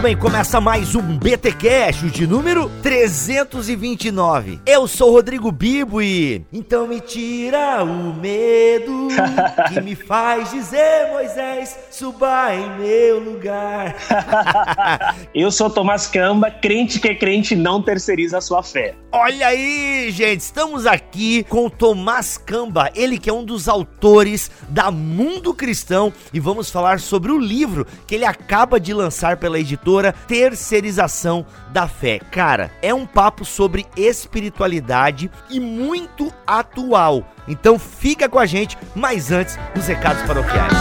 [0.00, 0.16] Muito bem.
[0.16, 4.60] Começa mais um BT Cash de número 329.
[4.64, 9.08] Eu sou Rodrigo Bibo e então me tira o medo
[9.68, 13.94] que me faz dizer, Moisés, suba em meu lugar.
[15.34, 18.94] Eu sou Tomás Camba, crente que é crente não terceiriza a sua fé.
[19.12, 24.50] Olha aí, gente, estamos aqui com o Tomás Camba, ele que é um dos autores
[24.68, 29.58] da Mundo Cristão e vamos falar sobre o livro que ele acaba de lançar pela
[29.58, 29.89] editora
[30.26, 32.20] Terceirização da Fé.
[32.30, 37.24] Cara, é um papo sobre espiritualidade e muito atual.
[37.48, 40.72] Então fica com a gente, mas antes, os recados paroquiais.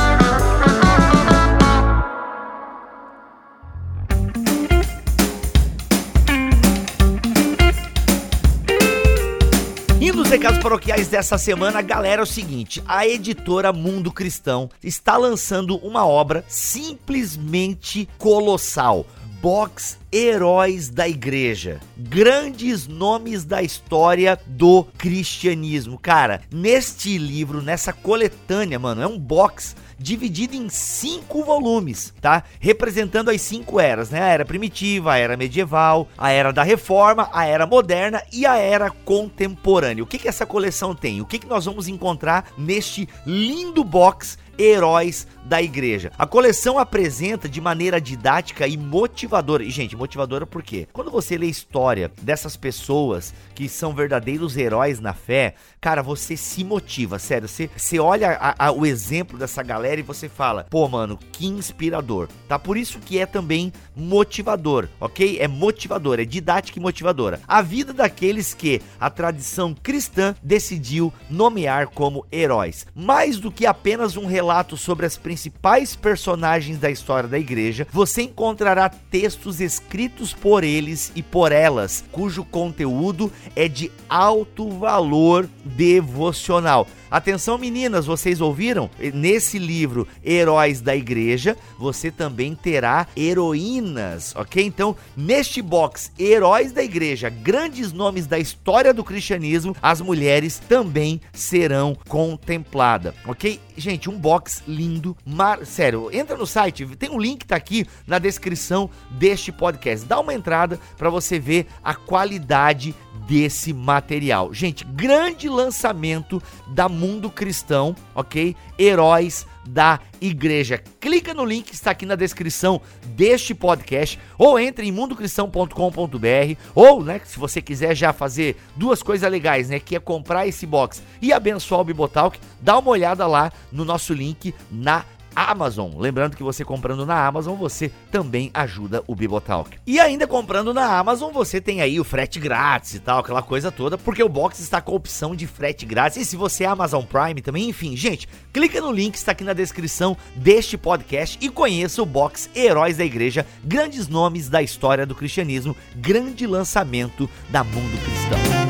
[10.29, 15.77] Nos recados paroquiais dessa semana, galera, é o seguinte: a editora Mundo Cristão está lançando
[15.77, 19.07] uma obra simplesmente colossal.
[19.41, 21.79] Box Heróis da Igreja.
[21.97, 25.97] Grandes nomes da história do cristianismo.
[25.97, 32.43] Cara, neste livro, nessa coletânea, mano, é um box dividido em cinco volumes, tá?
[32.59, 34.21] Representando as cinco eras, né?
[34.21, 38.57] A era primitiva, a era medieval, a era da reforma, a era moderna e a
[38.57, 40.03] era contemporânea.
[40.03, 41.21] O que que essa coleção tem?
[41.21, 46.11] O que que nós vamos encontrar neste lindo box Heróis da Igreja.
[46.17, 49.63] A coleção apresenta de maneira didática e motivadora.
[49.63, 50.85] E, gente, motivadora por quê?
[50.91, 56.35] Quando você lê a história dessas pessoas que são verdadeiros heróis na fé, cara, você
[56.35, 57.47] se motiva, sério.
[57.47, 61.47] Você, você olha a, a, o exemplo dessa galera e você fala, pô, mano, que
[61.47, 62.27] inspirador.
[62.47, 62.59] Tá?
[62.59, 65.39] Por isso que é também motivador, ok?
[65.39, 67.39] É motivador, é didática e motivadora.
[67.47, 72.85] A vida daqueles que a tradição cristã decidiu nomear como heróis.
[72.93, 77.87] Mais do que apenas um relato relato sobre as principais personagens da história da igreja,
[77.91, 85.47] você encontrará textos escritos por eles e por elas, cujo conteúdo é de alto valor
[85.63, 86.87] devocional.
[87.11, 88.87] Atenção meninas, vocês ouviram?
[89.15, 94.63] Nesse livro Heróis da Igreja, você também terá heroínas, ok?
[94.63, 101.19] Então, neste box Heróis da Igreja, grandes nomes da história do cristianismo, as mulheres também
[101.33, 103.59] serão contempladas, ok?
[103.75, 105.65] Gente, um box lindo, mar...
[105.65, 110.05] sério, entra no site, tem um link tá aqui na descrição deste podcast.
[110.05, 112.93] Dá uma entrada para você ver a qualidade
[113.29, 114.51] desse material.
[114.51, 118.55] Gente, grande lançamento da Mundo Cristão, ok?
[118.77, 120.81] Heróis da Igreja.
[120.99, 127.03] Clica no link que está aqui na descrição deste podcast ou entre em mundocristão.com.br ou,
[127.03, 131.03] né, se você quiser já fazer duas coisas legais, né, que é comprar esse box
[131.21, 135.91] e abençoar o Bibotalk, dá uma olhada lá no nosso link na Amazon.
[135.97, 139.77] Lembrando que você comprando na Amazon, você também ajuda o Bibotalk.
[139.85, 143.71] E ainda comprando na Amazon, você tem aí o frete grátis e tal, aquela coisa
[143.71, 146.17] toda, porque o box está com a opção de frete grátis.
[146.17, 149.43] E se você é Amazon Prime também, enfim, gente, clica no link que está aqui
[149.43, 155.05] na descrição deste podcast e conheça o box Heróis da Igreja, grandes nomes da história
[155.05, 158.68] do cristianismo, grande lançamento da Mundo Cristão.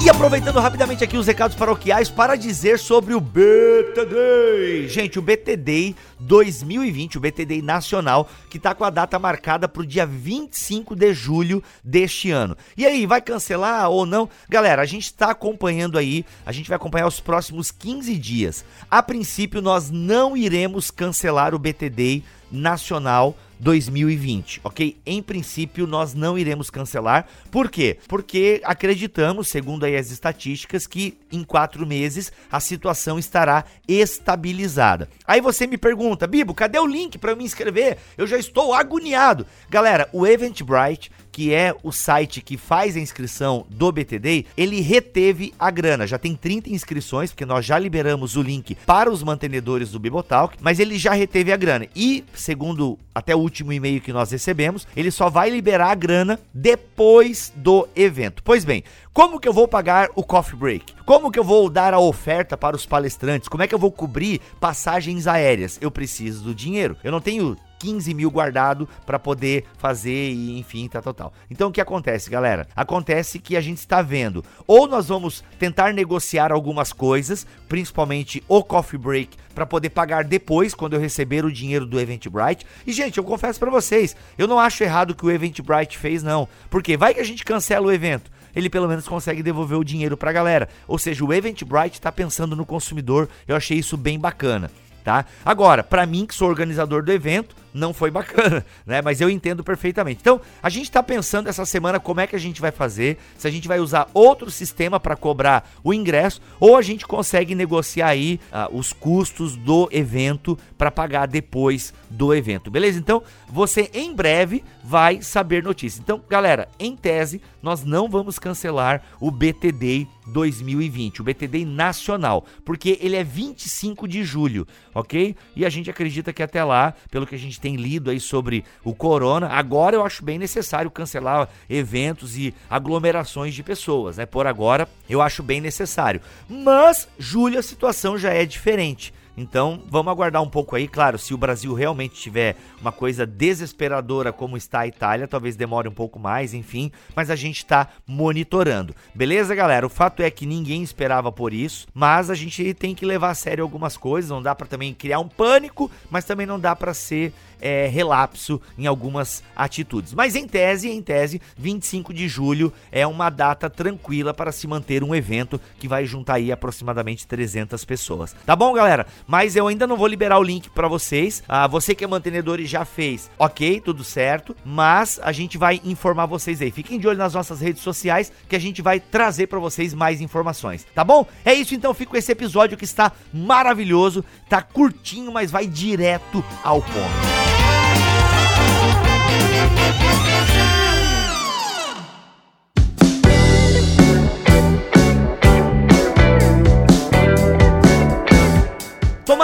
[0.00, 4.88] E aproveitando rapidamente aqui os recados paroquiais para dizer sobre o BTD.
[4.88, 9.86] Gente, o BTD 2020, o BTD nacional, que tá com a data marcada para o
[9.86, 12.56] dia 25 de julho deste ano.
[12.76, 14.28] E aí, vai cancelar ou não?
[14.48, 18.64] Galera, a gente está acompanhando aí, a gente vai acompanhar os próximos 15 dias.
[18.88, 22.22] A princípio, nós não iremos cancelar o BTD
[22.52, 24.96] nacional 2020, ok?
[25.04, 27.26] Em princípio, nós não iremos cancelar.
[27.50, 27.98] Por quê?
[28.06, 35.08] Porque acreditamos, segundo aí as estatísticas, que em quatro meses a situação estará estabilizada.
[35.26, 37.98] Aí você me pergunta, Bibo, cadê o link para eu me inscrever?
[38.16, 39.46] Eu já estou agoniado.
[39.68, 45.54] Galera, o Eventbrite que é o site que faz a inscrição do BTD, ele reteve
[45.56, 46.04] a grana.
[46.04, 50.56] Já tem 30 inscrições, porque nós já liberamos o link para os mantenedores do Bibotalk,
[50.60, 51.86] mas ele já reteve a grana.
[51.94, 56.40] E, segundo até o último e-mail que nós recebemos, ele só vai liberar a grana
[56.52, 58.42] depois do evento.
[58.42, 58.82] Pois bem,
[59.12, 60.92] como que eu vou pagar o coffee break?
[61.06, 63.48] Como que eu vou dar a oferta para os palestrantes?
[63.48, 65.78] Como é que eu vou cobrir passagens aéreas?
[65.80, 66.96] Eu preciso do dinheiro.
[67.04, 71.32] Eu não tenho 15 mil guardado para poder fazer e enfim, tá total.
[71.50, 72.66] Então o que acontece, galera?
[72.74, 78.62] Acontece que a gente está vendo, ou nós vamos tentar negociar algumas coisas, principalmente o
[78.62, 82.66] coffee break, para poder pagar depois, quando eu receber o dinheiro do Eventbrite.
[82.86, 86.22] E gente, eu confesso para vocês, eu não acho errado o que o Eventbrite fez
[86.22, 89.84] não, porque vai que a gente cancela o evento ele pelo menos consegue devolver o
[89.84, 90.68] dinheiro para a galera.
[90.86, 93.28] Ou seja, o Eventbrite está pensando no consumidor.
[93.46, 94.70] Eu achei isso bem bacana.
[95.04, 95.24] Tá?
[95.44, 99.00] Agora, para mim que sou organizador do evento, não foi bacana, né?
[99.00, 100.18] Mas eu entendo perfeitamente.
[100.20, 103.46] Então, a gente está pensando essa semana como é que a gente vai fazer, se
[103.46, 108.08] a gente vai usar outro sistema para cobrar o ingresso ou a gente consegue negociar
[108.08, 112.98] aí uh, os custos do evento para pagar depois do evento, beleza?
[112.98, 116.00] Então, você em breve vai saber notícias.
[116.02, 122.98] Então, galera, em tese, nós não vamos cancelar o BTD 2020, o BTD nacional, porque
[123.00, 125.34] ele é 25 de julho, ok?
[125.56, 128.64] E a gente acredita que até lá, pelo que a gente tem lido aí sobre
[128.84, 134.26] o corona, agora eu acho bem necessário cancelar eventos e aglomerações de pessoas, né?
[134.26, 136.20] Por agora, eu acho bem necessário.
[136.48, 139.12] Mas julho a situação já é diferente.
[139.38, 140.88] Então, vamos aguardar um pouco aí.
[140.88, 145.88] Claro, se o Brasil realmente tiver uma coisa desesperadora como está a Itália, talvez demore
[145.88, 148.94] um pouco mais, enfim, mas a gente está monitorando.
[149.14, 149.86] Beleza, galera?
[149.86, 153.34] O fato é que ninguém esperava por isso, mas a gente tem que levar a
[153.34, 156.92] sério algumas coisas, não dá para também criar um pânico, mas também não dá para
[156.92, 160.14] ser é, relapso em algumas atitudes.
[160.14, 165.02] Mas em tese, em tese, 25 de julho é uma data tranquila para se manter
[165.02, 168.34] um evento que vai juntar aí aproximadamente 300 pessoas.
[168.46, 169.06] Tá bom, galera?
[169.28, 171.42] Mas eu ainda não vou liberar o link para vocês.
[171.46, 174.56] Ah, você que é mantenedor e já fez, ok, tudo certo.
[174.64, 176.70] Mas a gente vai informar vocês aí.
[176.70, 180.22] Fiquem de olho nas nossas redes sociais que a gente vai trazer para vocês mais
[180.22, 180.86] informações.
[180.94, 181.26] Tá bom?
[181.44, 181.92] É isso então.
[181.92, 187.38] Fico com esse episódio que está maravilhoso, tá curtinho, mas vai direto ao ponto.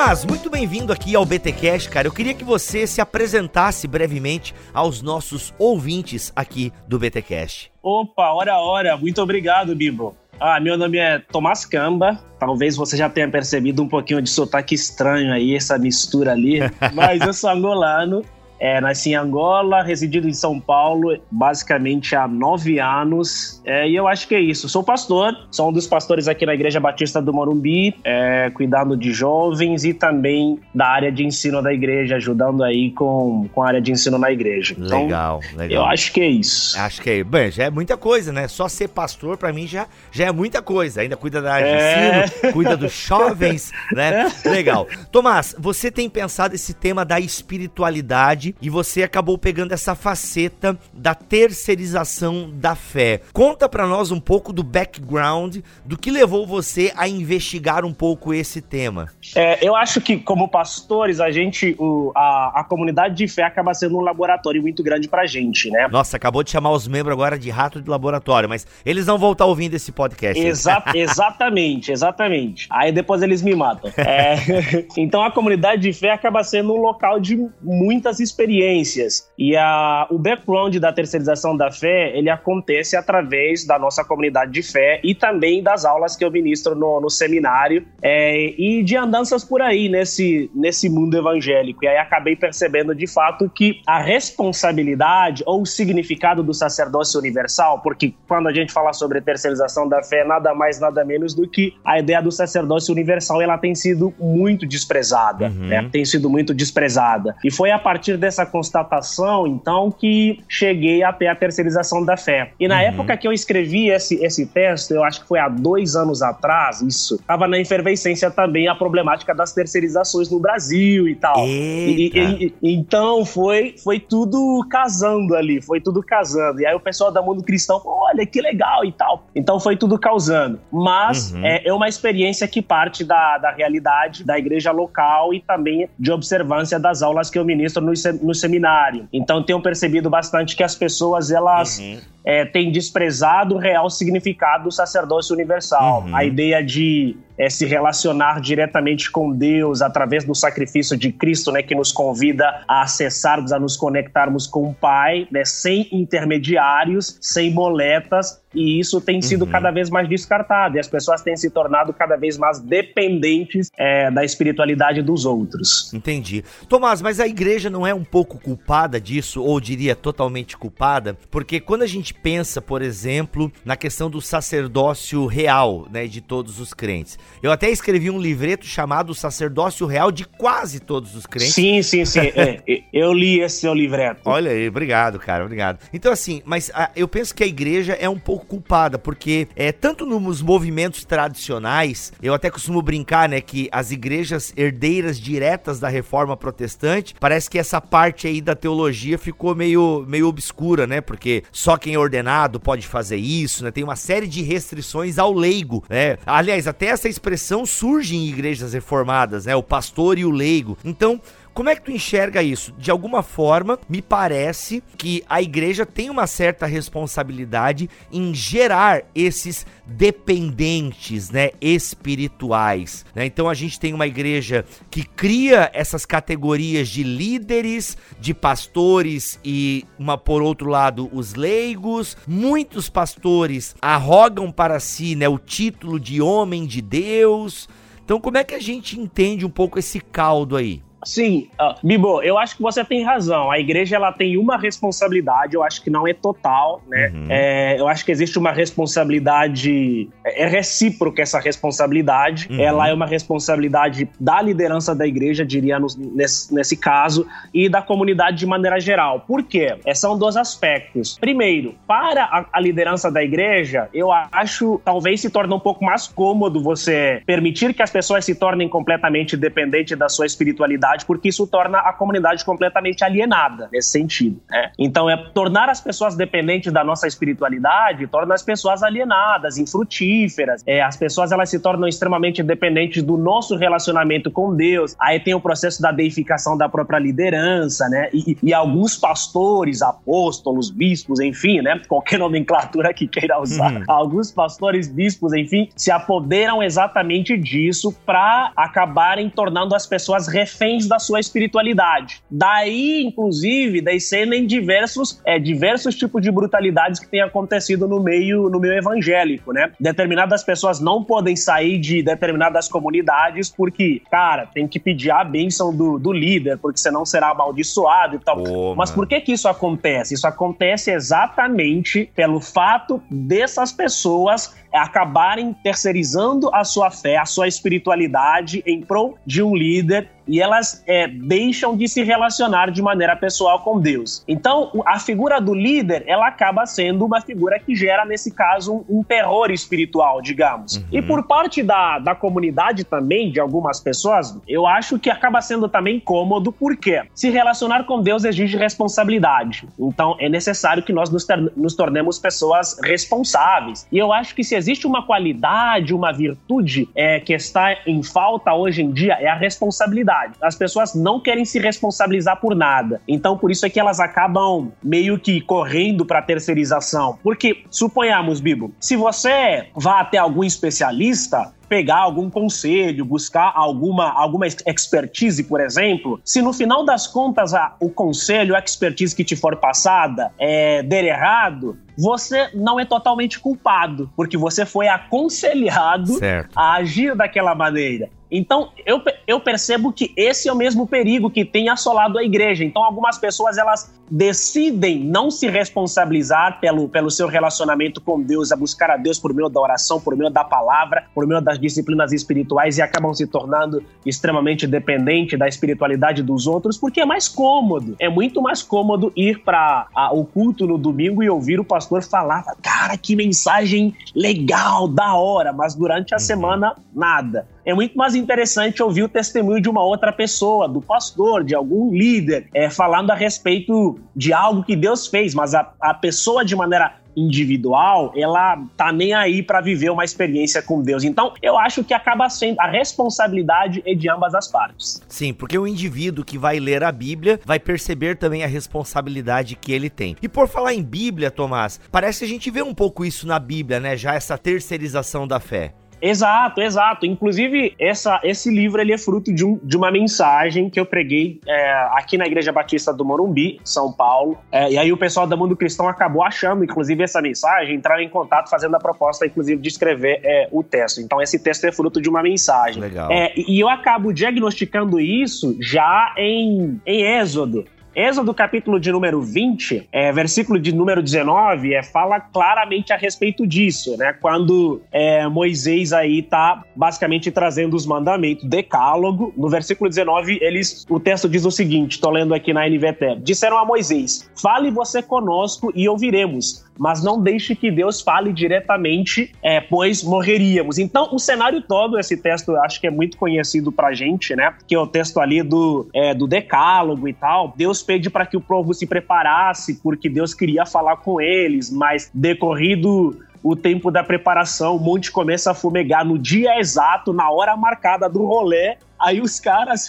[0.05, 2.07] Tomás, muito bem-vindo aqui ao BTcast, cara.
[2.07, 7.73] Eu queria que você se apresentasse brevemente aos nossos ouvintes aqui do BTcast.
[7.83, 8.99] Opa, hora hora.
[8.99, 10.15] Muito obrigado, Bibo.
[10.39, 12.21] Ah, meu nome é Tomás Camba.
[12.39, 16.59] Talvez você já tenha percebido um pouquinho de sotaque estranho aí, essa mistura ali.
[16.93, 18.23] Mas eu sou angolano
[18.59, 23.61] é, nasci em Angola, residido em São Paulo basicamente há nove anos.
[23.65, 24.69] É, e eu acho que é isso.
[24.69, 29.13] Sou pastor, sou um dos pastores aqui na Igreja Batista do Morumbi, é, cuidando de
[29.13, 33.81] jovens e também da área de ensino da igreja, ajudando aí com, com a área
[33.81, 34.75] de ensino na igreja.
[34.79, 35.85] Então, legal, legal.
[35.85, 36.79] Eu acho que é isso.
[36.79, 37.25] Acho que é.
[37.25, 38.49] Bem, já é muita coisa, né?
[38.49, 41.01] Só ser pastor, para mim, já, já é muita coisa.
[41.01, 42.25] Ainda cuida da área de é.
[42.25, 44.31] ensino, cuida dos jovens, né?
[44.45, 44.87] Legal.
[45.11, 51.15] Tomás, você tem pensado esse tema da espiritualidade e você acabou pegando essa faceta da
[51.15, 53.21] terceirização da fé.
[53.33, 58.33] Conta para nós um pouco do background, do que levou você a investigar um pouco
[58.35, 59.09] esse tema.
[59.35, 63.75] É, eu acho que como pastores, a gente, o, a, a comunidade de fé acaba
[63.75, 65.89] sendo um laboratório muito grande pra gente, né?
[65.89, 69.33] Nossa, acabou de chamar os membros agora de rato de laboratório, mas eles não vão
[69.33, 70.43] estar ouvindo esse podcast.
[70.43, 72.67] Exa exatamente, exatamente.
[72.71, 73.91] Aí depois eles me matam.
[73.97, 74.37] É,
[74.97, 79.31] então a comunidade de fé acaba sendo um local de muitas experiências experiências.
[79.39, 84.63] E a, o background da terceirização da fé, ele acontece através da nossa comunidade de
[84.63, 89.45] fé e também das aulas que eu ministro no, no seminário é, e de andanças
[89.45, 91.85] por aí nesse, nesse mundo evangélico.
[91.85, 97.81] E aí acabei percebendo de fato que a responsabilidade ou o significado do sacerdócio universal,
[97.81, 101.75] porque quando a gente fala sobre terceirização da fé, nada mais, nada menos do que
[101.85, 105.67] a ideia do sacerdócio universal, ela tem sido muito desprezada, uhum.
[105.67, 105.89] né?
[105.93, 107.37] Tem sido muito desprezada.
[107.45, 112.53] E foi a partir dessa essa constatação, então, que cheguei até a terceirização da fé.
[112.59, 112.81] E na uhum.
[112.81, 116.83] época que eu escrevi esse, esse texto, eu acho que foi há dois anos atrás,
[116.83, 121.39] isso, estava na efervescência também a problemática das terceirizações no Brasil e tal.
[121.39, 126.61] E, e, e, então foi, foi tudo casando ali, foi tudo casando.
[126.61, 129.27] E aí o pessoal da mundo cristão, olha que legal e tal.
[129.35, 130.59] Então foi tudo causando.
[130.73, 131.45] Mas uhum.
[131.45, 136.11] é, é uma experiência que parte da, da realidade da igreja local e também de
[136.11, 139.09] observância das aulas que eu ministro no, no seminário.
[139.13, 141.99] Então tenho percebido bastante que as pessoas elas uhum.
[142.25, 146.03] é, têm desprezado o real significado do sacerdócio universal.
[146.03, 146.17] Uhum.
[146.17, 151.63] A ideia de é, se relacionar diretamente com Deus através do sacrifício de Cristo, né,
[151.63, 157.53] que nos convida a acessarmos, a nos conectarmos com o Pai, né, sem intermediários, sem
[157.53, 159.51] moletas, e isso tem sido uhum.
[159.51, 164.11] cada vez mais descartado, e as pessoas têm se tornado cada vez mais dependentes é,
[164.11, 165.93] da espiritualidade dos outros.
[165.93, 166.45] Entendi.
[166.69, 171.17] Tomás, mas a igreja não é um pouco culpada disso, ou diria totalmente culpada?
[171.31, 176.61] Porque quando a gente pensa, por exemplo, na questão do sacerdócio real, né, de todos
[176.61, 177.19] os crentes.
[177.43, 181.55] Eu até escrevi um livreto chamado Sacerdócio Real de quase todos os crentes.
[181.55, 182.21] Sim, sim, sim.
[182.35, 184.23] é, eu li esse seu livreto.
[184.25, 185.79] Olha aí, obrigado, cara, obrigado.
[185.93, 189.73] Então, assim, mas a, eu penso que a igreja é um pouco culpada, porque é
[189.73, 195.89] tanto nos movimentos tradicionais, eu até costumo brincar, né, que as igrejas herdeiras diretas da
[195.89, 201.43] reforma protestante, parece que essa parte aí da teologia ficou meio, meio obscura, né, porque
[201.51, 205.83] só quem é ordenado pode fazer isso, né, tem uma série de restrições ao leigo,
[205.89, 210.77] né, aliás, até essa expressão surge em igrejas reformadas, né, o pastor e o leigo.
[210.85, 211.21] Então,
[211.55, 212.73] como é que tu enxerga isso?
[212.77, 219.65] De alguma forma, me parece que a igreja tem uma certa responsabilidade em gerar esses
[219.87, 223.25] dependentes, né, espirituais, né?
[223.25, 229.85] Então a gente tem uma igreja que cria essas categorias de líderes, de pastores e
[229.97, 232.17] uma por outro lado os leigos.
[232.27, 237.69] Muitos pastores arrogam para si, né, o título de homem de Deus.
[238.05, 240.83] Então como é que a gente entende um pouco esse caldo aí?
[241.05, 243.51] Sim, uh, Bibo, eu acho que você tem razão.
[243.51, 247.13] A igreja ela tem uma responsabilidade, eu acho que não é total, né?
[247.15, 247.27] Uhum.
[247.29, 252.49] É, eu acho que existe uma responsabilidade, é, é recíproca essa responsabilidade.
[252.51, 252.61] Uhum.
[252.61, 258.39] Ela é uma responsabilidade da liderança da igreja, diria nesse, nesse caso, e da comunidade
[258.39, 259.21] de maneira geral.
[259.21, 259.77] Por quê?
[259.85, 261.19] É, são dois aspectos.
[261.19, 266.07] Primeiro, para a, a liderança da igreja, eu acho talvez se torne um pouco mais
[266.07, 271.29] cômodo você permitir que as pessoas se tornem completamente dependentes da sua espiritualidade comunidade, porque
[271.29, 274.41] isso torna a comunidade completamente alienada nesse sentido.
[274.49, 274.71] Né?
[274.79, 280.63] Então, é tornar as pessoas dependentes da nossa espiritualidade, torna as pessoas alienadas, infrutíferas.
[280.67, 284.95] É, as pessoas elas se tornam extremamente dependentes do nosso relacionamento com Deus.
[285.01, 288.09] Aí tem o processo da deificação da própria liderança, né?
[288.13, 291.81] E, e alguns pastores, apóstolos, bispos, enfim, né?
[291.89, 293.73] Qualquer nomenclatura que queira usar.
[293.73, 293.85] Uhum.
[293.89, 300.99] Alguns pastores, bispos, enfim, se apoderam exatamente disso para acabarem tornando as pessoas reféns da
[300.99, 302.23] sua espiritualidade.
[302.31, 308.61] Daí, inclusive, descendem diversos, é, diversos tipos de brutalidades que têm acontecido no meio, no
[308.61, 309.73] meio evangélico, né?
[309.79, 315.75] Determinadas pessoas não podem sair de determinadas comunidades porque, cara, tem que pedir a bênção
[315.75, 318.43] do, do líder, porque senão será amaldiçoado e tal.
[318.43, 320.15] Pô, Mas por que que isso acontece?
[320.15, 328.63] Isso acontece exatamente pelo fato dessas pessoas acabarem terceirizando a sua fé, a sua espiritualidade
[328.67, 333.61] em prol de um líder e elas é, deixam de se relacionar de maneira pessoal
[333.61, 334.25] com Deus.
[334.27, 339.01] Então, a figura do líder, ela acaba sendo uma figura que gera, nesse caso, um,
[339.01, 340.77] um terror espiritual, digamos.
[340.77, 340.85] Uhum.
[340.93, 345.69] E por parte da, da comunidade também, de algumas pessoas, eu acho que acaba sendo
[345.69, 349.69] também cômodo, porque se relacionar com Deus exige responsabilidade.
[349.79, 351.27] Então, é necessário que nós nos,
[351.57, 353.87] nos tornemos pessoas responsáveis.
[353.93, 358.55] E eu acho que se existe uma qualidade, uma virtude é, que está em falta
[358.55, 360.35] hoje em dia, é a responsabilidade.
[360.41, 363.01] As pessoas não querem se responsabilizar por nada.
[363.07, 367.19] Então, por isso é que elas acabam meio que correndo para terceirização.
[367.23, 374.47] Porque, suponhamos, Bibo, se você vá até algum especialista, pegar algum conselho, buscar alguma, alguma
[374.47, 379.37] expertise, por exemplo, se no final das contas a, o conselho, a expertise que te
[379.37, 386.51] for passada é, der errado, você não é totalmente culpado, porque você foi aconselhado certo.
[386.57, 388.09] a agir daquela maneira.
[388.31, 392.65] Então, eu, eu percebo que esse é o mesmo perigo que tem assolado a igreja.
[392.65, 398.57] Então, algumas pessoas, elas decidem não se responsabilizar pelo, pelo seu relacionamento com Deus, a
[398.57, 402.13] buscar a Deus por meio da oração, por meio da palavra, por meio das disciplinas
[402.13, 407.97] espirituais e acabam se tornando extremamente dependentes da espiritualidade dos outros, porque é mais cômodo.
[407.99, 412.45] É muito mais cômodo ir para o culto no domingo e ouvir o pastor falar,
[412.63, 416.21] cara, que mensagem legal, da hora, mas durante a uhum.
[416.21, 417.49] semana, nada.
[417.65, 421.93] É muito mais interessante ouvir o testemunho de uma outra pessoa, do pastor, de algum
[421.93, 426.55] líder, é, falando a respeito de algo que Deus fez, mas a, a pessoa de
[426.55, 431.05] maneira individual, ela tá nem aí para viver uma experiência com Deus.
[431.05, 435.03] Então, eu acho que acaba sendo a responsabilidade é de ambas as partes.
[435.09, 439.73] Sim, porque o indivíduo que vai ler a Bíblia vai perceber também a responsabilidade que
[439.73, 440.17] ele tem.
[440.21, 443.39] E por falar em Bíblia, Tomás, parece que a gente vê um pouco isso na
[443.39, 443.97] Bíblia, né?
[443.97, 445.75] Já essa terceirização da fé.
[446.05, 447.07] Exato, exato.
[447.07, 451.41] Inclusive, essa, esse livro ele é fruto de, um, de uma mensagem que eu preguei
[451.47, 454.37] é, aqui na Igreja Batista do Morumbi, São Paulo.
[454.53, 458.09] É, e aí o pessoal do Mundo Cristão acabou achando, inclusive, essa mensagem, entraram em
[458.11, 461.01] contato fazendo a proposta, inclusive, de escrever é, o texto.
[461.01, 462.83] Então, esse texto é fruto de uma mensagem.
[462.83, 463.11] Legal.
[463.11, 467.65] É, e eu acabo diagnosticando isso já em, em Êxodo.
[467.97, 473.47] Êxodo capítulo de número 20, é, versículo de número 19, é, fala claramente a respeito
[473.47, 474.13] disso, né?
[474.21, 479.33] Quando é, Moisés aí tá basicamente trazendo os mandamentos, decálogo.
[479.37, 483.21] No versículo 19, eles, o texto diz o seguinte, tô lendo aqui na NVT.
[483.23, 489.33] Disseram a Moisés, fale você conosco e ouviremos, mas não deixe que Deus fale diretamente,
[489.41, 490.79] é, pois morreríamos.
[490.79, 494.53] Então, o cenário todo, esse texto acho que é muito conhecido pra gente, né?
[494.67, 497.55] Que é o texto ali do, é, do decálogo e tal.
[497.57, 502.11] Deus pede para que o povo se preparasse, porque Deus queria falar com eles, mas
[502.13, 507.55] decorrido o tempo da preparação, o monte começa a fumegar no dia exato, na hora
[507.55, 508.79] marcada do rolê.
[508.99, 509.89] Aí os caras.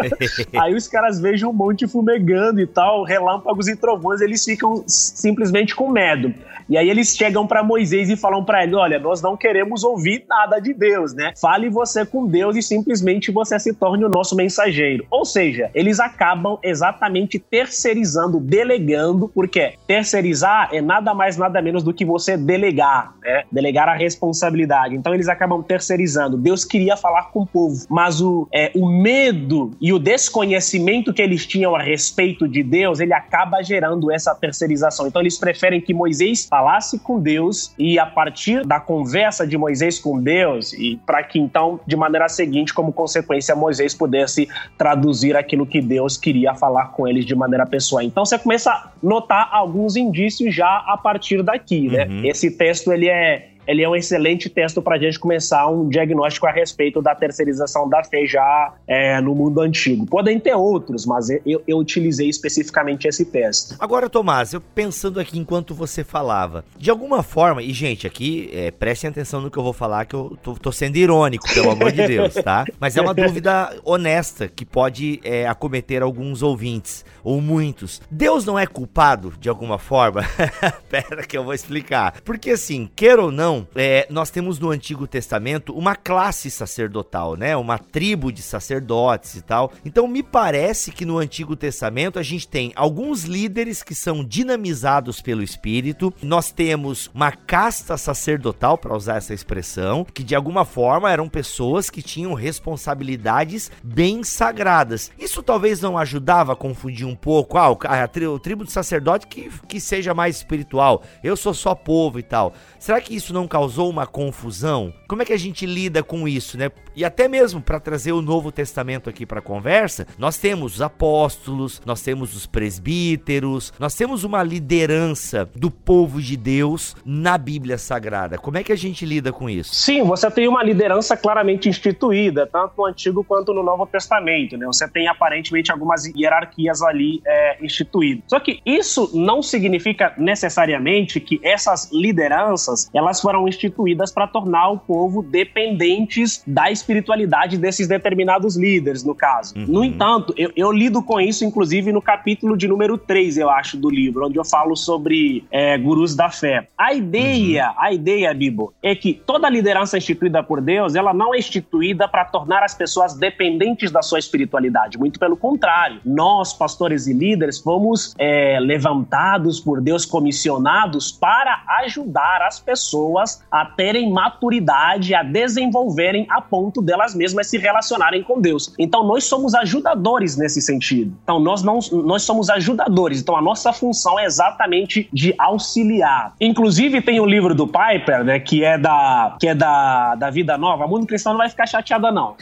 [0.60, 5.74] aí os caras vejam um monte fumegando e tal, relâmpagos e trovões, eles ficam simplesmente
[5.74, 6.34] com medo.
[6.68, 10.24] E aí eles chegam para Moisés e falam para ele: Olha, nós não queremos ouvir
[10.28, 11.32] nada de Deus, né?
[11.40, 15.06] Fale você com Deus e simplesmente você se torne o nosso mensageiro.
[15.10, 21.94] Ou seja, eles acabam exatamente terceirizando, delegando, porque terceirizar é nada mais, nada menos do
[21.94, 23.44] que você delegar, né?
[23.50, 24.94] Delegar a responsabilidade.
[24.94, 26.36] Então eles acabam terceirizando.
[26.36, 31.22] Deus queria falar com o povo, mas o, é, o medo e o desconhecimento que
[31.22, 35.06] eles tinham a respeito de Deus, ele acaba gerando essa terceirização.
[35.06, 39.98] Então eles preferem que Moisés falasse com Deus e a partir da conversa de Moisés
[39.98, 45.66] com Deus e para que então de maneira seguinte, como consequência, Moisés pudesse traduzir aquilo
[45.66, 48.02] que Deus queria falar com eles de maneira pessoal.
[48.02, 52.06] Então você começa a notar alguns indícios já a partir daqui, né?
[52.06, 52.24] Uhum.
[52.24, 56.46] Esse texto ele é ele é um excelente texto para a gente começar um diagnóstico
[56.46, 60.06] a respeito da terceirização da fé já é, no mundo antigo.
[60.06, 63.76] Podem ter outros, mas eu, eu utilizei especificamente esse texto.
[63.78, 68.70] Agora, Tomás, eu pensando aqui enquanto você falava, de alguma forma, e gente, aqui é,
[68.70, 71.92] prestem atenção no que eu vou falar, que eu tô, tô sendo irônico, pelo amor
[71.92, 72.64] de Deus, tá?
[72.80, 78.00] Mas é uma dúvida honesta que pode é, acometer alguns ouvintes, ou muitos.
[78.10, 80.22] Deus não é culpado de alguma forma?
[80.88, 82.14] Pera que eu vou explicar.
[82.24, 87.56] Porque assim, queira ou não, é, nós temos no Antigo Testamento uma classe sacerdotal, né?
[87.56, 89.72] Uma tribo de sacerdotes e tal.
[89.84, 95.20] Então me parece que no Antigo Testamento a gente tem alguns líderes que são dinamizados
[95.20, 96.12] pelo Espírito.
[96.22, 101.90] Nós temos uma casta sacerdotal, para usar essa expressão, que de alguma forma eram pessoas
[101.90, 105.10] que tinham responsabilidades bem sagradas.
[105.18, 109.80] Isso talvez não ajudava a confundir um pouco, ah, a, tribo de sacerdote que, que
[109.80, 111.02] seja mais espiritual.
[111.22, 112.52] Eu sou só povo e tal.
[112.78, 114.92] Será que isso não causou uma confusão?
[115.08, 116.70] Como é que a gente lida com isso, né?
[116.94, 120.82] E até mesmo para trazer o Novo Testamento aqui para a conversa, nós temos os
[120.82, 127.78] apóstolos, nós temos os presbíteros, nós temos uma liderança do povo de Deus na Bíblia
[127.78, 128.36] Sagrada.
[128.36, 129.74] Como é que a gente lida com isso?
[129.74, 134.66] Sim, você tem uma liderança claramente instituída, tanto no Antigo quanto no Novo Testamento, né?
[134.66, 138.24] Você tem aparentemente algumas hierarquias ali é, instituídas.
[138.26, 144.78] Só que isso não significa necessariamente que essas lideranças elas foram instituídas para tornar o
[144.78, 149.56] povo dependentes da espiritualidade desses determinados líderes, no caso.
[149.56, 149.66] Uhum.
[149.66, 153.76] No entanto, eu, eu, lido com isso, inclusive, no capítulo de número 3, eu acho,
[153.76, 156.68] do livro, onde eu falo sobre é, gurus da fé.
[156.76, 157.74] A ideia, uhum.
[157.78, 162.24] a ideia, Bibo, é que toda liderança instituída por Deus, ela não é instituída para
[162.24, 164.98] tornar as pessoas dependentes da sua espiritualidade.
[164.98, 166.00] Muito pelo contrário.
[166.04, 173.42] Nós, pastores e líderes, fomos é, levantados por Deus, comissionados para ajudar as pessoas pessoas
[173.50, 178.72] a terem maturidade, a desenvolverem a ponto delas mesmas se relacionarem com Deus.
[178.78, 181.16] Então nós somos ajudadores nesse sentido.
[181.22, 183.20] Então nós não nós somos ajudadores.
[183.20, 186.34] Então a nossa função é exatamente de auxiliar.
[186.40, 190.30] Inclusive tem o um livro do Piper, né, que é da que é da, da
[190.30, 190.84] vida nova.
[190.84, 192.36] A mundo cristão não vai ficar chateada não.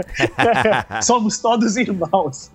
[1.02, 2.50] somos todos irmãos.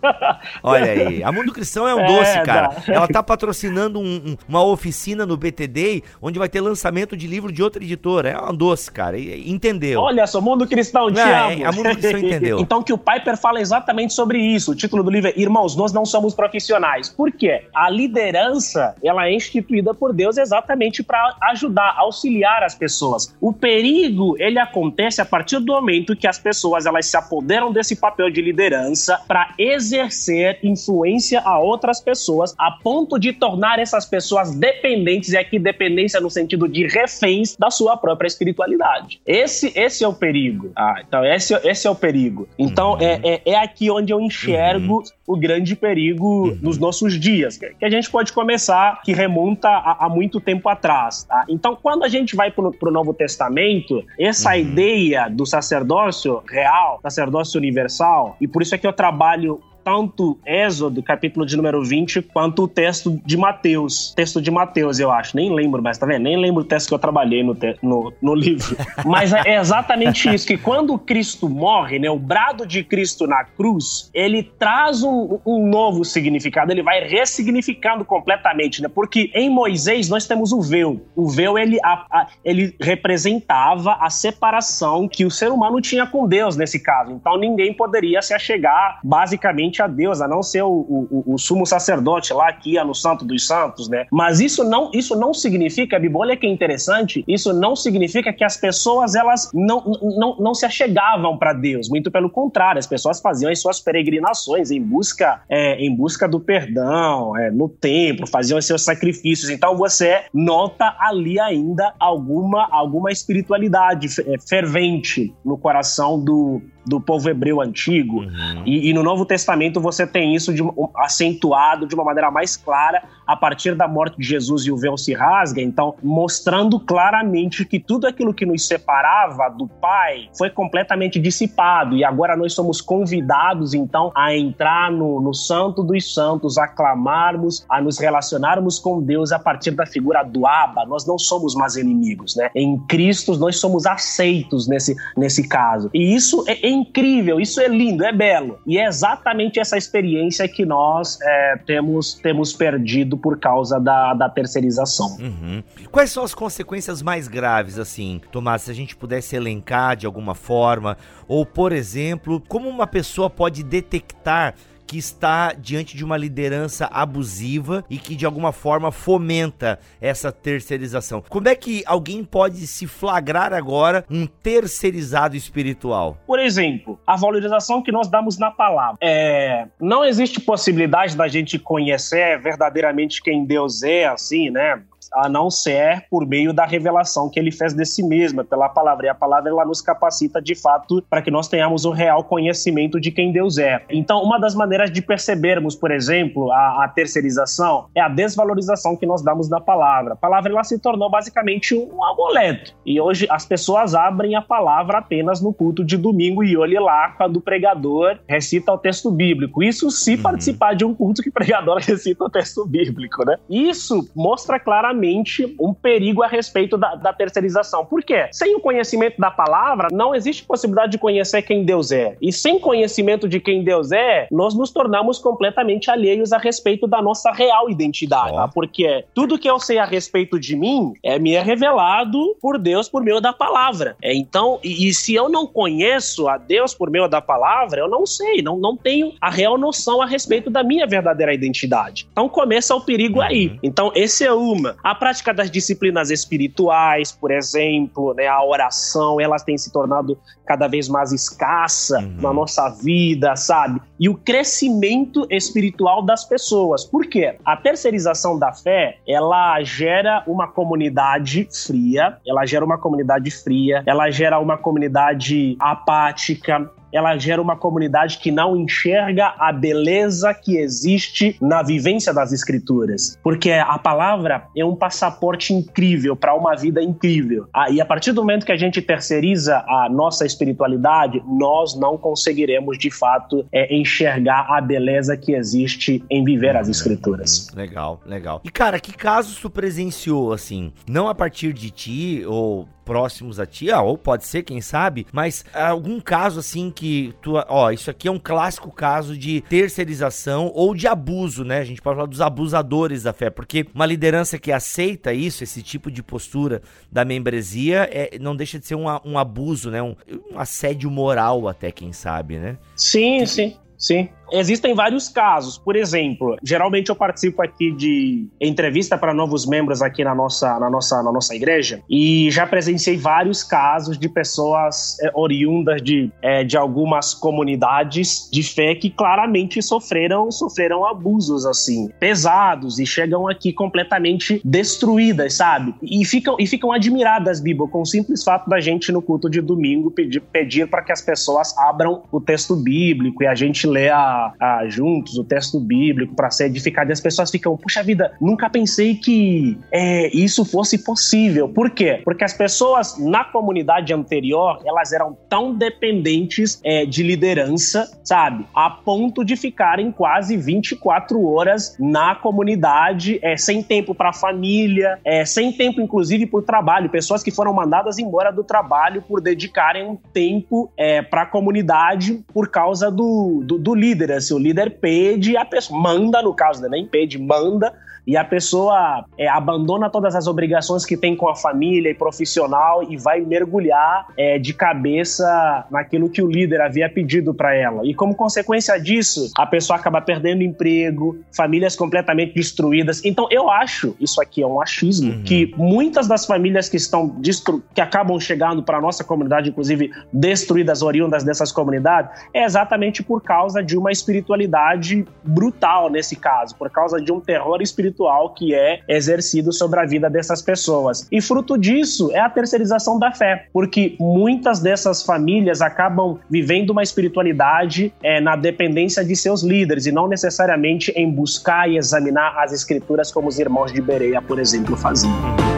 [0.63, 2.75] Olha aí, a mundo cristão é um é, doce, cara.
[2.87, 7.29] Ela tá patrocinando um, um, uma oficina no BTD onde vai ter lançamento lançamento de
[7.29, 8.29] livro de outra editora.
[8.29, 9.19] É uma doce, cara.
[9.19, 10.01] entendeu?
[10.01, 11.61] Olha só, Mundo Cristão, te é.
[11.61, 12.59] É, Mundo Cristão entendeu.
[12.61, 14.71] então que o Piper fala exatamente sobre isso.
[14.71, 17.09] O título do livro é Irmãos, nós não somos profissionais.
[17.09, 17.65] Por quê?
[17.75, 23.35] A liderança, ela é instituída por Deus exatamente para ajudar, auxiliar as pessoas.
[23.41, 27.95] O perigo, ele acontece a partir do momento que as pessoas, elas se apoderam desse
[27.95, 34.55] papel de liderança para exercer influência a outras pessoas a ponto de tornar essas pessoas
[34.55, 39.19] dependentes, e aqui dependência no sentido de reféns da sua própria espiritualidade.
[39.25, 40.71] Esse, esse é o perigo.
[40.75, 42.47] Ah, então, esse, esse é o perigo.
[42.57, 43.01] Então, uhum.
[43.01, 45.03] é, é, é, aqui onde eu enxergo uhum.
[45.25, 46.59] o grande perigo uhum.
[46.61, 51.23] nos nossos dias, que a gente pode começar, que remonta a, a muito tempo atrás.
[51.23, 51.45] Tá?
[51.49, 54.57] Então, quando a gente vai para o Novo Testamento, essa uhum.
[54.57, 61.01] ideia do sacerdócio real, sacerdócio universal, e por isso é que eu trabalho tanto Êxodo,
[61.01, 64.13] capítulo de número 20, quanto o texto de Mateus.
[64.13, 65.33] Texto de Mateus, eu acho.
[65.33, 66.23] Nem lembro mais, tá vendo?
[66.23, 68.75] Nem lembro o texto que eu trabalhei no, no, no livro.
[69.05, 74.11] Mas é exatamente isso, que quando Cristo morre, né, o brado de Cristo na cruz,
[74.13, 78.89] ele traz um, um novo significado, ele vai ressignificando completamente, né?
[78.93, 80.99] Porque em Moisés nós temos o véu.
[81.15, 86.27] O véu, ele, a, a, ele representava a separação que o ser humano tinha com
[86.27, 87.13] Deus, nesse caso.
[87.13, 91.65] Então ninguém poderia se achegar, basicamente, a Deus, a não ser o, o, o, sumo
[91.65, 94.05] sacerdote lá que ia no Santo dos Santos, né?
[94.11, 98.57] Mas isso não, isso não significa, Bibo, olha que interessante, isso não significa que as
[98.57, 99.83] pessoas elas não,
[100.17, 101.89] não, não se achegavam para Deus.
[101.89, 106.39] Muito pelo contrário, as pessoas faziam as suas peregrinações em busca, é, em busca do
[106.39, 109.49] perdão, é, no templo, faziam os seus sacrifícios.
[109.49, 117.29] Então você nota ali ainda alguma, alguma espiritualidade é, fervente no coração do, do povo
[117.29, 118.21] hebreu antigo.
[118.21, 118.63] Uhum.
[118.65, 120.61] E, e, no Novo Testamento você tem isso de,
[120.95, 124.97] acentuado de uma maneira mais clara a partir da morte de Jesus e o véu
[124.97, 131.19] se rasga, então mostrando claramente que tudo aquilo que nos separava do Pai foi completamente
[131.19, 136.67] dissipado e agora nós somos convidados então a entrar no, no Santo dos Santos, a
[136.67, 140.85] clamarmos, a nos relacionarmos com Deus a partir da figura do Abba.
[140.85, 142.49] Nós não somos mais inimigos, né?
[142.55, 145.89] Em Cristo nós somos aceitos nesse, nesse caso.
[145.93, 148.59] E isso é, é incrível, isso é lindo, é belo.
[148.65, 154.29] E é exatamente essa experiência que nós é, temos, temos perdido por causa da, da
[154.29, 155.17] terceirização.
[155.19, 155.63] Uhum.
[155.91, 160.35] Quais são as consequências mais graves, assim, Tomás, se a gente pudesse elencar de alguma
[160.35, 160.97] forma?
[161.27, 164.55] Ou, por exemplo, como uma pessoa pode detectar
[164.87, 171.21] que está diante de uma liderança abusiva e que de alguma forma fomenta essa terceirização.
[171.27, 176.17] Como é que alguém pode se flagrar agora um terceirizado espiritual?
[176.25, 178.97] Por exemplo, a valorização que nós damos na palavra.
[179.01, 184.81] É, não existe possibilidade da gente conhecer verdadeiramente quem Deus é, assim, né?
[185.13, 189.07] A não ser por meio da revelação que ele fez de si mesmo, pela palavra.
[189.07, 192.99] E a palavra ela nos capacita de fato para que nós tenhamos o real conhecimento
[192.99, 193.83] de quem Deus é.
[193.89, 199.05] Então, uma das maneiras de percebermos, por exemplo, a, a terceirização é a desvalorização que
[199.05, 200.13] nós damos da palavra.
[200.13, 202.73] A palavra ela se tornou basicamente um amuleto.
[202.85, 207.09] E hoje as pessoas abrem a palavra apenas no culto de domingo e olhe lá
[207.11, 209.63] quando o pregador recita o texto bíblico.
[209.63, 210.21] Isso se uhum.
[210.21, 213.37] participar de um culto que o pregador recita o texto bíblico, né?
[213.49, 217.85] Isso mostra claramente claramente um perigo a respeito da, da terceirização.
[217.85, 218.27] Por quê?
[218.31, 222.17] Sem o conhecimento da palavra, não existe possibilidade de conhecer quem Deus é.
[222.21, 227.01] E sem conhecimento de quem Deus é, nós nos tornamos completamente alheios a respeito da
[227.01, 228.33] nossa real identidade.
[228.33, 228.47] Tá?
[228.47, 232.89] Porque tudo que eu sei a respeito de mim é me é revelado por Deus
[232.89, 233.95] por meio da palavra.
[234.01, 237.89] É, então, e, e, se eu não conheço a Deus por meio da palavra, eu
[237.89, 242.07] não sei, não, não tenho a real noção a respeito da minha verdadeira identidade.
[242.11, 243.47] Então começa o perigo aí.
[243.47, 243.59] Uhum.
[243.63, 244.75] Então, esse é uma.
[244.87, 250.65] A prática das disciplinas espirituais, por exemplo, né, a oração, elas têm se tornado cada
[250.65, 252.15] vez mais escassa uhum.
[252.21, 253.81] na nossa vida, sabe?
[253.99, 256.85] E o crescimento espiritual das pessoas.
[256.85, 257.35] Por quê?
[257.43, 264.09] A terceirização da fé, ela gera uma comunidade fria, ela gera uma comunidade fria, ela
[264.09, 271.37] gera uma comunidade apática, ela gera uma comunidade que não enxerga a beleza que existe
[271.41, 273.17] na vivência das escrituras.
[273.21, 277.47] Porque a palavra é um passaporte incrível para uma vida incrível.
[277.53, 281.97] Ah, e a partir do momento que a gente terceiriza a nossa espiritualidade, nós não
[281.97, 287.47] conseguiremos de fato é, enxergar a beleza que existe em viver as escrituras.
[287.55, 288.41] Legal, legal.
[288.43, 290.71] E cara, que casos tu presenciou assim?
[290.87, 295.05] Não a partir de ti ou próximos a ti, ah, ou pode ser, quem sabe,
[295.11, 300.49] mas algum caso assim que tu, ó, isso aqui é um clássico caso de terceirização
[300.55, 301.57] ou de abuso, né?
[301.59, 305.61] A gente pode falar dos abusadores da fé, porque uma liderança que aceita isso, esse
[305.61, 309.83] tipo de postura da membresia, é, não deixa de ser um, um abuso, né?
[309.83, 309.93] Um,
[310.31, 312.57] um assédio moral até, quem sabe, né?
[312.73, 313.53] Sim, sim.
[313.77, 314.09] Sim.
[314.31, 315.57] Existem vários casos.
[315.57, 320.69] Por exemplo, geralmente eu participo aqui de entrevista para novos membros aqui na nossa, na
[320.69, 326.43] nossa, na nossa igreja e já presenciei vários casos de pessoas é, oriundas de, é,
[326.43, 333.53] de algumas comunidades de fé que claramente sofreram, sofreram abusos assim pesados e chegam aqui
[333.53, 335.73] completamente destruídas, sabe?
[335.81, 339.41] E ficam, e ficam admiradas, Bíblia, com o simples fato da gente no culto de
[339.41, 343.89] domingo pedir, pedir para que as pessoas abram o texto bíblico e a gente lê
[343.89, 348.13] a a, juntos o texto bíblico para ser edificado e as pessoas ficam, puxa vida,
[348.19, 351.49] nunca pensei que é, isso fosse possível.
[351.49, 352.01] Por quê?
[352.03, 358.69] Porque as pessoas na comunidade anterior elas eram tão dependentes é, de liderança, sabe, a
[358.69, 365.51] ponto de ficarem quase 24 horas na comunidade, é, sem tempo para família, é, sem
[365.51, 370.71] tempo inclusive por trabalho, pessoas que foram mandadas embora do trabalho por dedicarem um tempo
[370.77, 375.35] é, para a comunidade por causa do, do, do líder líder, assim, o líder pede,
[375.35, 376.69] a pessoa manda, no caso, né?
[376.69, 377.73] nem pede, manda
[378.07, 382.81] e a pessoa é, abandona todas as obrigações que tem com a família e profissional
[382.89, 387.85] e vai mergulhar é, de cabeça naquilo que o líder havia pedido para ela.
[387.85, 393.03] E como consequência disso, a pessoa acaba perdendo emprego, famílias completamente destruídas.
[393.03, 395.23] Então eu acho, isso aqui é um achismo, uhum.
[395.23, 400.81] que muitas das famílias que estão destru que acabam chegando para nossa comunidade, inclusive destruídas,
[400.81, 407.01] oriundas dessas comunidades, é exatamente por causa de uma espiritualidade brutal nesse caso, por causa
[407.01, 411.07] de um terror espiritual espiritual que é exercido sobre a vida dessas pessoas.
[411.11, 416.83] E fruto disso é a terceirização da fé, porque muitas dessas famílias acabam vivendo uma
[416.83, 422.53] espiritualidade é, na dependência de seus líderes e não necessariamente em buscar e examinar as
[422.53, 425.56] escrituras como os irmãos de Bereia, por exemplo, faziam.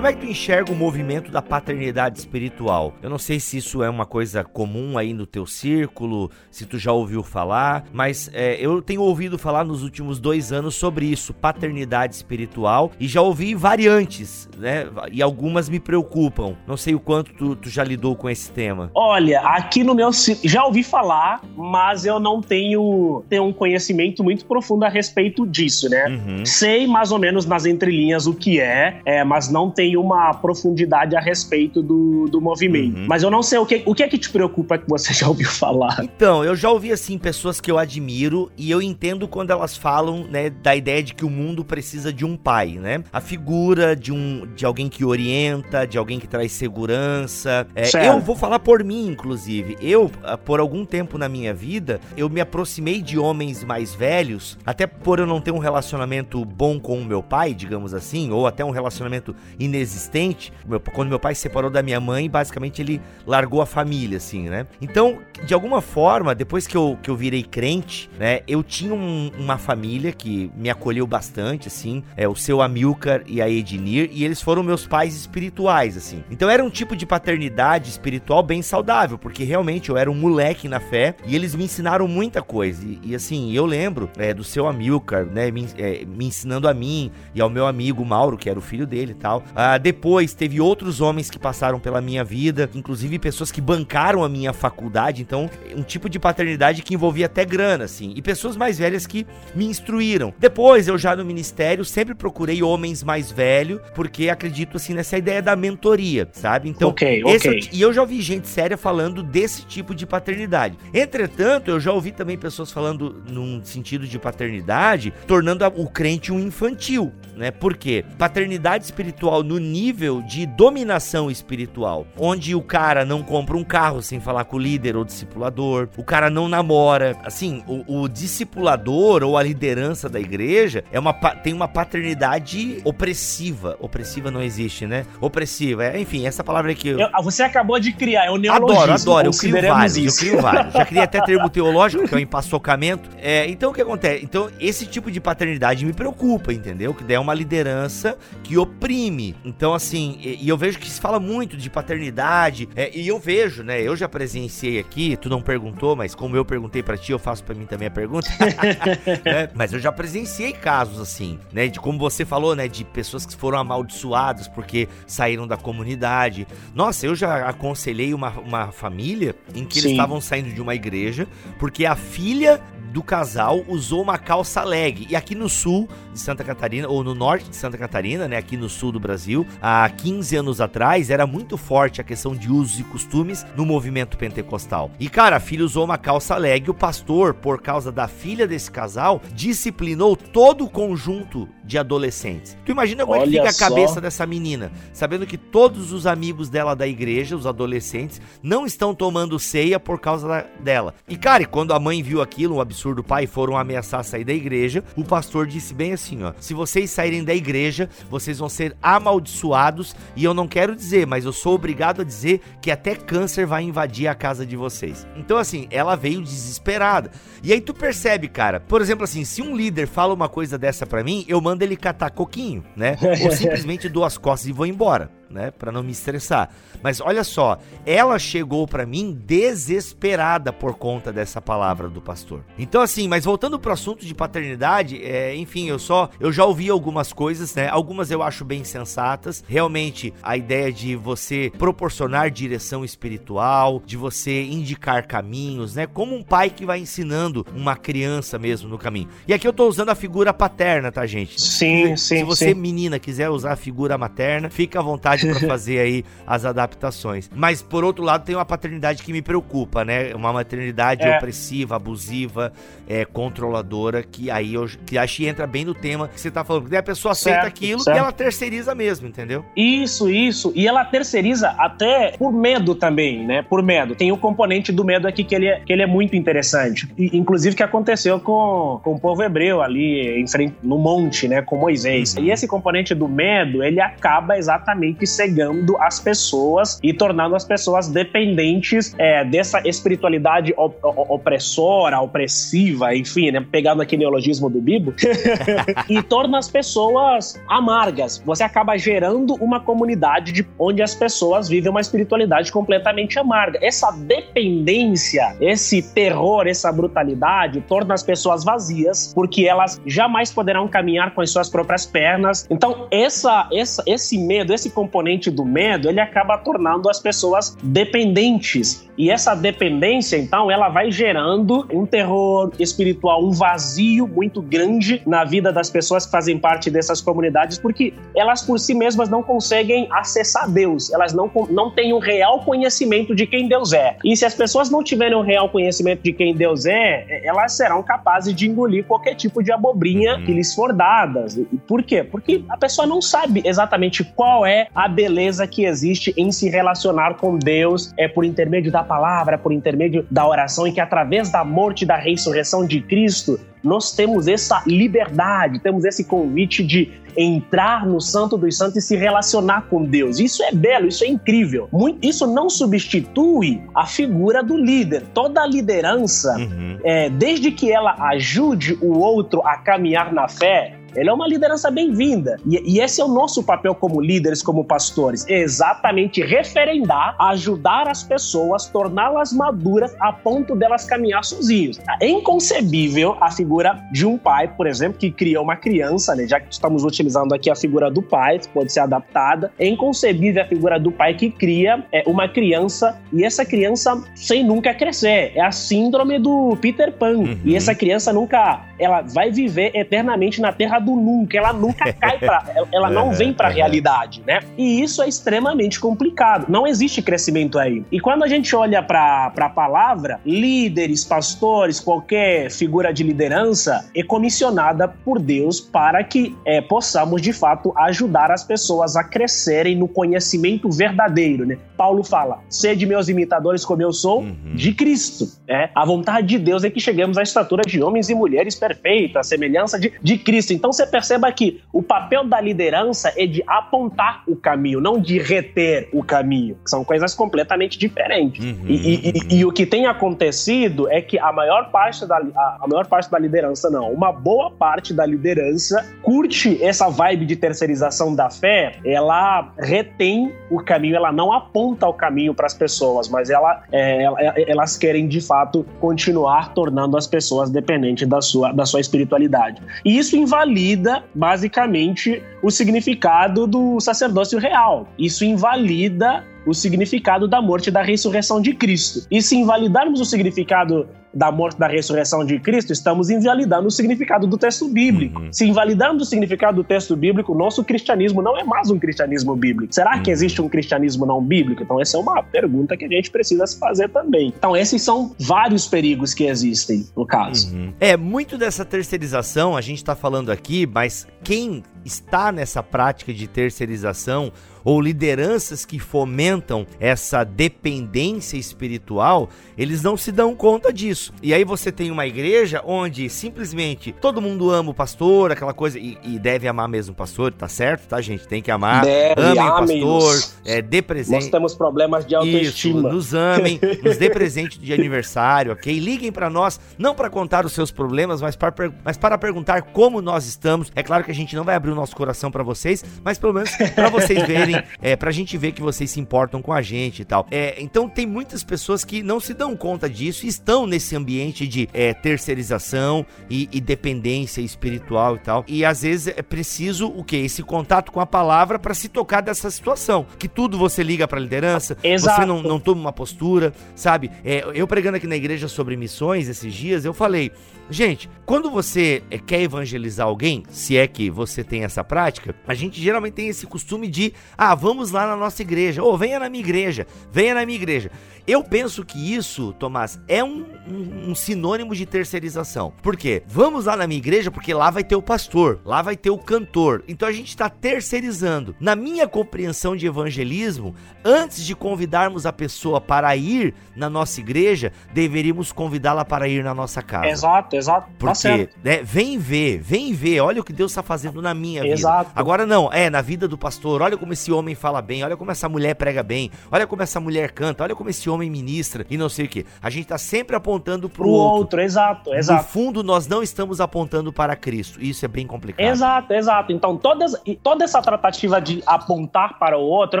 [0.06, 2.94] Como é que tu enxerga o movimento da paternidade espiritual?
[3.02, 6.78] Eu não sei se isso é uma coisa comum aí no teu círculo, se tu
[6.78, 11.34] já ouviu falar, mas é, eu tenho ouvido falar nos últimos dois anos sobre isso,
[11.34, 14.86] paternidade espiritual, e já ouvi variantes, né?
[15.10, 16.54] E algumas me preocupam.
[16.68, 18.92] Não sei o quanto tu, tu já lidou com esse tema.
[18.94, 20.10] Olha, aqui no meu
[20.44, 25.90] já ouvi falar, mas eu não tenho, tenho um conhecimento muito profundo a respeito disso,
[25.90, 26.06] né?
[26.06, 26.46] Uhum.
[26.46, 31.16] Sei mais ou menos nas entrelinhas o que é, é mas não tenho uma profundidade
[31.16, 32.98] a respeito do, do movimento.
[32.98, 33.06] Uhum.
[33.08, 35.28] Mas eu não sei o que, o que é que te preocupa que você já
[35.28, 36.00] ouviu falar.
[36.02, 40.24] Então, eu já ouvi assim pessoas que eu admiro e eu entendo quando elas falam,
[40.24, 43.02] né, da ideia de que o mundo precisa de um pai, né?
[43.12, 47.66] A figura de um de alguém que orienta, de alguém que traz segurança.
[47.74, 49.76] É, eu vou falar por mim, inclusive.
[49.80, 54.58] Eu, ah, por algum tempo na minha vida, eu me aproximei de homens mais velhos,
[54.64, 58.46] até por eu não ter um relacionamento bom com o meu pai, digamos assim, ou
[58.46, 60.52] até um relacionamento inexistente inexistente.
[60.92, 64.66] Quando meu pai se separou da minha mãe, basicamente ele largou a família, assim, né?
[64.80, 68.40] Então, de alguma forma, depois que eu, que eu virei crente, né?
[68.46, 72.02] Eu tinha um, uma família que me acolheu bastante, assim.
[72.16, 76.24] É o seu Amilcar e a Ednir, e eles foram meus pais espirituais, assim.
[76.30, 80.68] Então era um tipo de paternidade espiritual bem saudável, porque realmente eu era um moleque
[80.68, 82.84] na fé e eles me ensinaram muita coisa.
[82.84, 85.50] E, e assim, eu lembro é, do seu Amilcar, né?
[85.50, 88.86] Me, é, me ensinando a mim e ao meu amigo Mauro, que era o filho
[88.86, 89.42] dele e tal.
[89.76, 94.28] Ah, depois teve outros homens que passaram pela minha vida, inclusive pessoas que bancaram a
[94.28, 98.78] minha faculdade, então um tipo de paternidade que envolvia até grana, assim, e pessoas mais
[98.78, 100.32] velhas que me instruíram.
[100.38, 105.42] Depois, eu já no ministério sempre procurei homens mais velhos, porque acredito assim nessa ideia
[105.42, 106.70] da mentoria, sabe?
[106.70, 107.68] Então, okay, okay.
[107.70, 110.78] e eu já ouvi gente séria falando desse tipo de paternidade.
[110.94, 116.40] Entretanto, eu já ouvi também pessoas falando num sentido de paternidade, tornando o crente um
[116.40, 117.50] infantil, né?
[117.50, 118.06] Por quê?
[118.16, 124.20] Paternidade espiritual no nível de dominação espiritual, onde o cara não compra um carro sem
[124.20, 127.16] falar com o líder ou discipulador, o cara não namora.
[127.24, 133.76] Assim, o, o discipulador ou a liderança da igreja é uma, tem uma paternidade opressiva.
[133.80, 135.04] Opressiva não existe, né?
[135.20, 135.84] Opressiva.
[135.84, 136.88] É, enfim, essa palavra aqui.
[136.88, 136.98] Eu...
[137.22, 138.80] você acabou de criar, é o neologismo.
[138.80, 139.28] Adoro, adoro.
[139.28, 139.96] Eu crio vários.
[139.96, 140.24] Isso.
[140.24, 140.72] Eu crio vários.
[140.74, 143.08] Já criei até termo teológico, que é o empaçocamento.
[143.18, 144.24] É, então, o que acontece?
[144.24, 146.94] Então, esse tipo de paternidade me preocupa, entendeu?
[146.94, 149.34] Que daí é uma liderança que oprime.
[149.46, 153.16] Então, assim, e, e, eu vejo que se fala muito de paternidade, é, e eu
[153.16, 153.80] vejo, né?
[153.80, 157.44] Eu já presenciei aqui, tu não perguntou, mas como eu perguntei para ti, eu faço
[157.44, 158.28] para mim também a pergunta.
[159.24, 161.68] é, mas eu já presenciei casos assim, né?
[161.68, 162.66] De como você falou, né?
[162.66, 166.44] De pessoas que foram amaldiçoadas porque saíram da comunidade.
[166.74, 169.80] Nossa, eu já aconselhei uma, uma família em que Sim.
[169.80, 172.60] eles estavam saindo de uma igreja porque a filha
[172.92, 175.06] do casal usou uma calça leg.
[175.10, 178.56] E aqui no sul de Santa Catarina, ou no norte de Santa Catarina, né, aqui
[178.56, 182.80] no sul do Brasil, há 15 anos atrás, era muito forte a questão de usos
[182.80, 184.90] e costumes no movimento pentecostal.
[184.98, 188.70] E cara, a filha usou uma calça leg, o pastor, por causa da filha desse
[188.70, 192.56] casal, disciplinou todo o conjunto de adolescentes.
[192.64, 196.06] Tu imagina como Olha é que fica a cabeça dessa menina, sabendo que todos os
[196.06, 200.94] amigos dela da igreja, os adolescentes, não estão tomando ceia por causa da, dela.
[201.08, 204.32] E cara, e quando a mãe viu aquilo, um absurdo pai, foram ameaçar sair da
[204.32, 208.76] igreja, o pastor disse bem assim, ó: "Se vocês saírem da igreja, vocês vão ser
[208.82, 213.46] amaldiçoados e eu não quero dizer, mas eu sou obrigado a dizer que até câncer
[213.46, 215.06] vai invadir a casa de vocês".
[215.16, 217.10] Então assim, ela veio desesperada.
[217.42, 220.86] E aí tu percebe, cara, por exemplo assim, se um líder fala uma coisa dessa
[220.86, 222.96] para mim, eu mando ele catar coquinho, né?
[223.24, 226.50] Ou simplesmente dou as costas e vou embora né, para não me estressar.
[226.82, 232.44] Mas olha só, ela chegou para mim desesperada por conta dessa palavra do pastor.
[232.58, 236.68] Então assim, mas voltando pro assunto de paternidade, é, enfim, eu só eu já ouvi
[236.68, 237.68] algumas coisas, né?
[237.68, 239.44] Algumas eu acho bem sensatas.
[239.48, 245.86] Realmente a ideia de você proporcionar direção espiritual, de você indicar caminhos, né?
[245.86, 249.08] Como um pai que vai ensinando uma criança mesmo no caminho.
[249.26, 251.40] E aqui eu tô usando a figura paterna, tá, gente?
[251.40, 252.18] Sim, sim.
[252.18, 252.54] Se você sim.
[252.54, 257.30] menina quiser usar a figura materna, fica à vontade para fazer aí as adaptações.
[257.34, 260.14] Mas por outro lado, tem uma paternidade que me preocupa, né?
[260.14, 261.16] Uma maternidade é.
[261.16, 262.52] opressiva, abusiva,
[262.88, 266.44] é, controladora, que aí eu que acho que entra bem no tema que você tá
[266.44, 266.62] falando.
[266.62, 267.96] Porque a pessoa aceita certo, aquilo certo.
[267.96, 269.44] e ela terceiriza mesmo, entendeu?
[269.56, 270.52] Isso, isso.
[270.54, 273.42] E ela terceiriza até por medo também, né?
[273.42, 273.94] Por medo.
[273.94, 276.88] Tem o componente do medo aqui que ele é, que ele é muito interessante.
[276.96, 281.42] E, inclusive que aconteceu com, com o povo hebreu ali em frente, no monte, né?
[281.42, 282.14] Com Moisés.
[282.14, 282.24] Uhum.
[282.24, 287.88] E esse componente do medo, ele acaba exatamente cegando as pessoas e tornando as pessoas
[287.88, 293.44] dependentes é, dessa espiritualidade op opressora, opressiva, enfim, né?
[293.50, 294.94] Pegando aquele neologismo do Bibo,
[295.88, 298.22] e torna as pessoas amargas.
[298.24, 303.58] Você acaba gerando uma comunidade de onde as pessoas vivem uma espiritualidade completamente amarga.
[303.62, 311.14] Essa dependência, esse terror, essa brutalidade torna as pessoas vazias, porque elas jamais poderão caminhar
[311.14, 312.46] com as suas próprias pernas.
[312.50, 317.56] Então, essa, essa, esse medo, esse comportamento componente do medo, ele acaba tornando as pessoas
[317.62, 318.86] dependentes.
[318.96, 325.22] E essa dependência, então, ela vai gerando um terror espiritual, um vazio muito grande na
[325.22, 329.86] vida das pessoas que fazem parte dessas comunidades, porque elas por si mesmas não conseguem
[329.92, 333.98] acessar Deus, elas não, não têm um real conhecimento de quem Deus é.
[334.02, 337.82] E se as pessoas não tiverem um real conhecimento de quem Deus é, elas serão
[337.82, 341.26] capazes de engolir qualquer tipo de abobrinha que lhes for dada.
[341.66, 342.02] Por quê?
[342.02, 347.14] Porque a pessoa não sabe exatamente qual é a beleza que existe em se relacionar
[347.14, 351.44] com Deus é por intermédio da palavra, por intermédio da oração, e que através da
[351.44, 357.86] morte e da ressurreição de Cristo, nós temos essa liberdade, temos esse convite de entrar
[357.86, 360.20] no Santo dos Santos e se relacionar com Deus.
[360.20, 361.68] Isso é belo, isso é incrível.
[361.72, 365.02] Muito, isso não substitui a figura do líder.
[365.14, 366.78] Toda liderança, uhum.
[366.84, 371.70] é, desde que ela ajude o outro a caminhar na fé, ele é uma liderança
[371.70, 372.36] bem-vinda.
[372.46, 375.26] E, e, esse é o nosso papel como líderes, como pastores.
[375.28, 381.80] É exatamente referendar, ajudar as pessoas, torná-las maduras a ponto delas caminhar sozinhos.
[382.00, 386.26] É inconcebível a figura de um pai, por exemplo, que cria uma criança, né?
[386.26, 389.52] Já que estamos utilizando aqui a figura do pai, que pode ser adaptada.
[389.58, 394.44] É inconcebível a figura do pai que cria é, uma criança e essa criança sem
[394.44, 395.32] nunca crescer.
[395.34, 397.18] É a síndrome do Peter Pan.
[397.18, 397.38] Uhum.
[397.44, 402.18] E essa criança nunca, ela vai viver eternamente na terra do nunca, ela nunca cai
[402.18, 404.40] para, ela não vem para a realidade, né?
[404.56, 406.46] E isso é extremamente complicado.
[406.48, 407.84] Não existe crescimento aí.
[407.90, 414.02] E quando a gente olha para a palavra, líderes, pastores, qualquer figura de liderança é
[414.02, 419.88] comissionada por Deus para que é, possamos de fato ajudar as pessoas a crescerem no
[419.88, 421.58] conhecimento verdadeiro, né?
[421.76, 424.54] Paulo fala: "Sede meus imitadores como eu sou uhum.
[424.54, 425.28] de Cristo".
[425.48, 429.16] É, a vontade de Deus é que cheguemos à estatura de homens e mulheres perfeitos,
[429.16, 430.52] à semelhança de, de Cristo.
[430.52, 435.18] Então você perceba que o papel da liderança é de apontar o caminho, não de
[435.18, 436.58] reter o caminho.
[436.64, 438.44] São coisas completamente diferentes.
[438.44, 439.28] Uhum, e, e, uhum.
[439.30, 443.10] e, o que tem acontecido é que a maior parte da a, a maior parte
[443.10, 448.76] da liderança, não, uma boa parte da liderança curte essa vibe de terceirização da fé,
[448.84, 454.04] ela retém o caminho, ela não aponta o caminho para as pessoas, mas ela, é,
[454.50, 455.35] elas querem de fato
[455.80, 459.60] continuar tornando as pessoas dependentes da sua, da sua espiritualidade.
[459.84, 464.88] E isso invalida, basicamente, o significado do sacerdócio real.
[464.98, 469.06] Isso invalida o significado da morte e da ressurreição de Cristo.
[469.10, 474.26] E se invalidarmos o significado da morte da ressurreição de Cristo, estamos invalidando o significado
[474.26, 475.22] do texto bíblico.
[475.22, 475.32] Uhum.
[475.32, 479.74] Se invalidando o significado do texto bíblico, nosso cristianismo não é mais um cristianismo bíblico.
[479.74, 480.02] Será uhum.
[480.02, 481.62] que existe um cristianismo não bíblico?
[481.62, 484.32] Então, essa é uma pergunta que a gente precisa se fazer também.
[484.36, 487.54] Então, esses são vários perigos que existem, no caso.
[487.54, 487.72] Uhum.
[487.80, 493.26] É, muito dessa terceirização, a gente está falando aqui, mas quem está nessa prática de
[493.26, 494.32] terceirização
[494.66, 501.14] ou lideranças que fomentam essa dependência espiritual, eles não se dão conta disso.
[501.22, 505.78] E aí você tem uma igreja onde simplesmente todo mundo ama o pastor, aquela coisa,
[505.78, 508.26] e, e deve amar mesmo o pastor, tá certo, tá, gente?
[508.26, 508.84] Tem que amar.
[508.84, 511.22] Deve, amem o pastor, é, dê presente.
[511.22, 512.80] Nós temos problemas de autoestima.
[512.80, 515.78] Isso, nos amem, nos dê presente de aniversário, ok?
[515.78, 518.52] Liguem para nós, não para contar os seus problemas, mas para,
[518.84, 520.72] mas para perguntar como nós estamos.
[520.74, 523.50] É claro que a gente não vai abrir nosso coração para vocês, mas pelo menos
[523.74, 527.04] para vocês verem é, pra gente ver que vocês se importam com a gente e
[527.04, 527.26] tal.
[527.30, 531.46] É, então tem muitas pessoas que não se dão conta disso e estão nesse ambiente
[531.46, 535.44] de é, terceirização e, e, dependência espiritual e tal.
[535.46, 537.16] E às vezes é preciso o que?
[537.16, 540.06] Esse contato com a palavra para se tocar dessa situação.
[540.18, 542.20] Que tudo você liga pra liderança, Exato.
[542.20, 544.10] você não, não toma uma postura, sabe?
[544.24, 547.32] É, eu pregando aqui na igreja sobre missões esses dias, eu falei.
[547.68, 552.54] Gente, quando você eh, quer evangelizar alguém, se é que você tem essa prática, a
[552.54, 556.28] gente geralmente tem esse costume de, ah, vamos lá na nossa igreja, ou venha na
[556.28, 557.90] minha igreja, venha na minha igreja.
[558.26, 562.72] Eu penso que isso, Tomás, é um, um, um, sinônimo de terceirização.
[562.82, 563.22] Por quê?
[563.24, 566.18] Vamos lá na minha igreja porque lá vai ter o pastor, lá vai ter o
[566.18, 566.82] cantor.
[566.88, 568.56] Então a gente está terceirizando.
[568.58, 574.72] Na minha compreensão de evangelismo, antes de convidarmos a pessoa para ir na nossa igreja,
[574.92, 577.06] deveríamos convidá-la para ir na nossa casa.
[577.06, 577.86] Exato, exato.
[577.90, 581.32] Tá porque, tá né, vem ver, vem ver, olha o que Deus está fazendo na
[581.32, 581.66] minha vida.
[581.66, 582.10] Exato.
[582.14, 585.30] Agora não, é, na vida do pastor, olha como esse homem fala bem, olha como
[585.30, 588.96] essa mulher prega bem, olha como essa mulher canta, olha como esse homem ministra e
[588.96, 589.46] não sei o que.
[589.62, 591.38] A gente tá sempre apontando pro o outro.
[591.38, 591.60] outro.
[591.60, 592.42] Exato, exato.
[592.42, 594.82] No fundo, nós não estamos apontando para Cristo.
[594.82, 595.66] Isso é bem complicado.
[595.66, 596.52] Exato, exato.
[596.52, 600.00] Então, todas, toda essa tratativa de apontar para o outro,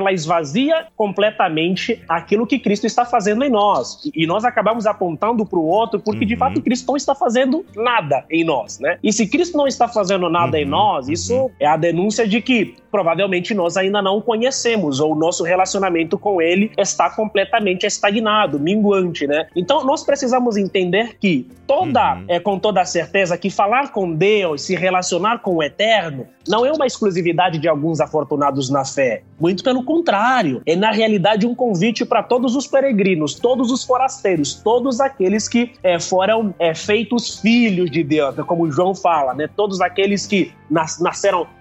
[0.00, 4.10] ela esvazia completamente aquilo que Cristo está fazendo em nós.
[4.14, 6.26] E nós acabamos apontando para o outro porque, uhum.
[6.26, 8.98] de fato, Cristo não está fazendo nada em nós, né?
[9.02, 10.62] E se Cristo não está fazendo nada uhum.
[10.62, 15.12] em nós, isso é a denúncia de que provavelmente nós ainda não o conhecemos ou
[15.12, 19.46] o nosso relacionamento com ele está completamente estagnado, minguante, né?
[19.54, 22.24] Então nós precisamos entender que toda, uhum.
[22.28, 26.72] é, com toda certeza, que falar com Deus, se relacionar com o eterno, não é
[26.72, 29.22] uma exclusividade de alguns afortunados na fé.
[29.38, 34.54] Muito pelo contrário, é na realidade um convite para todos os peregrinos, todos os forasteiros,
[34.54, 39.48] todos aqueles que é, foram é, feitos filhos de Deus, como João fala, né?
[39.54, 41.00] Todos aqueles que nas,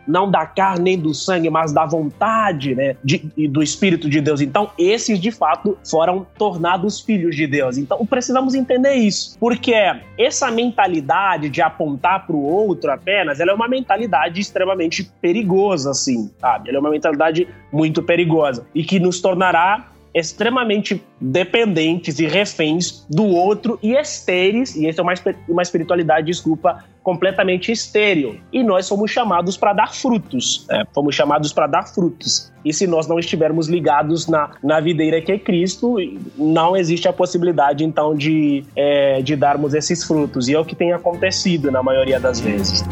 [0.07, 4.41] não da carne nem do sangue, mas da vontade, né, de, do Espírito de Deus.
[4.41, 7.77] Então, esses de fato foram tornados filhos de Deus.
[7.77, 9.73] Então, precisamos entender isso, porque
[10.17, 16.29] essa mentalidade de apontar para o outro apenas, ela é uma mentalidade extremamente perigosa, assim,
[16.39, 16.69] sabe?
[16.69, 23.25] Ela é uma mentalidade muito perigosa e que nos tornará extremamente dependentes e reféns do
[23.25, 25.13] outro e estéreis, e essa é uma,
[25.49, 28.39] uma espiritualidade, desculpa, completamente estéril.
[28.51, 30.85] E nós somos chamados para dar frutos, né?
[30.93, 32.49] fomos chamados para dar frutos.
[32.63, 35.97] E se nós não estivermos ligados na, na videira que é Cristo,
[36.37, 40.47] não existe a possibilidade, então, de, é, de darmos esses frutos.
[40.47, 42.83] E é o que tem acontecido na maioria das vezes.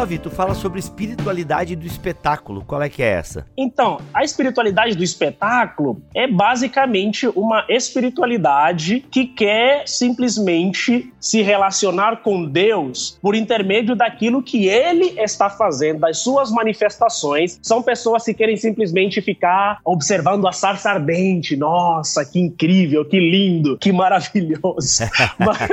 [0.00, 2.64] 9, tu fala sobre espiritualidade do espetáculo.
[2.66, 3.44] Qual é que é essa?
[3.54, 12.46] Então, a espiritualidade do espetáculo é basicamente uma espiritualidade que quer simplesmente se relacionar com
[12.46, 17.58] Deus por intermédio daquilo que ele está fazendo, das suas manifestações.
[17.62, 21.56] São pessoas que querem simplesmente ficar observando a sarça ardente.
[21.56, 25.04] Nossa, que incrível, que lindo, que maravilhoso.
[25.38, 25.68] mas,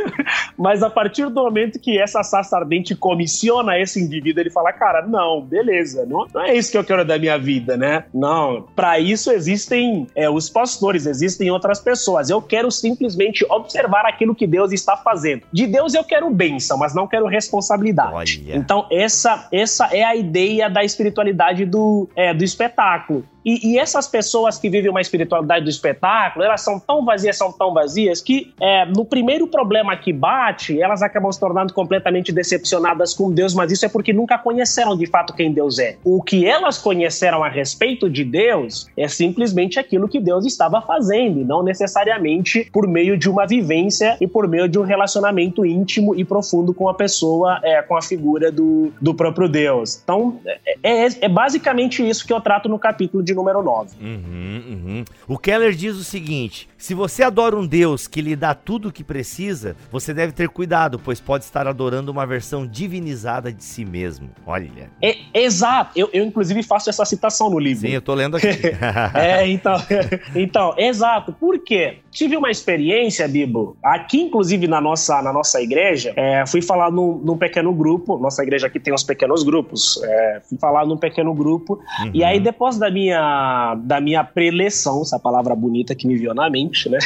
[0.58, 5.06] mas a partir do momento que essa sarça ardente comissiona esse indivíduo, ele fala, cara,
[5.06, 8.06] não, beleza, não, não é isso que eu quero da minha vida, né?
[8.14, 12.30] Não, para isso existem é, os pastores, existem outras pessoas.
[12.30, 15.44] Eu quero simplesmente observar aquilo que Deus está fazendo.
[15.52, 18.14] De Deus eu quero bênção, mas não quero responsabilidade.
[18.14, 18.56] Olha.
[18.56, 23.24] Então essa essa é a ideia da espiritualidade do, é, do espetáculo.
[23.48, 27.50] E, e, essas pessoas que vivem uma espiritualidade do espetáculo, elas são tão vazias, são
[27.50, 33.14] tão vazias, que é, no primeiro problema que bate, elas acabam se tornando completamente decepcionadas
[33.14, 35.98] com Deus, mas isso é porque nunca conheceram de fato quem Deus é.
[36.04, 41.42] O que elas conheceram a respeito de Deus é simplesmente aquilo que Deus estava fazendo,
[41.42, 46.16] e não necessariamente por meio de uma vivência e por meio de um relacionamento íntimo
[46.16, 50.00] e profundo com a pessoa, é, com a figura do, do próprio Deus.
[50.04, 53.96] Então, é, é, é basicamente isso que eu trato no capítulo de número 9.
[54.00, 55.06] Uhum, uhum.
[55.28, 58.92] O Keller diz o seguinte: se você adora um Deus que lhe dá tudo o
[58.92, 63.84] que precisa, você deve ter cuidado, pois pode estar adorando uma versão divinizada de si
[63.84, 63.97] mesmo.
[64.46, 64.90] Olha.
[65.02, 65.92] É, exato.
[65.96, 67.88] Eu, eu, inclusive, faço essa citação no livro.
[67.88, 68.48] Sim, eu tô lendo aqui.
[69.16, 69.76] é, então,
[70.36, 71.34] então, exato.
[71.34, 72.00] Por quê?
[72.12, 77.20] Tive uma experiência, Bibo, aqui, inclusive, na nossa, na nossa igreja, é, fui falar num,
[77.24, 81.32] num, pequeno grupo, nossa igreja aqui tem uns pequenos grupos, é, fui falar num pequeno
[81.32, 82.12] grupo, uhum.
[82.16, 86.50] e aí depois da minha, da minha preleção, essa palavra bonita que me viu na
[86.50, 86.98] mente, né?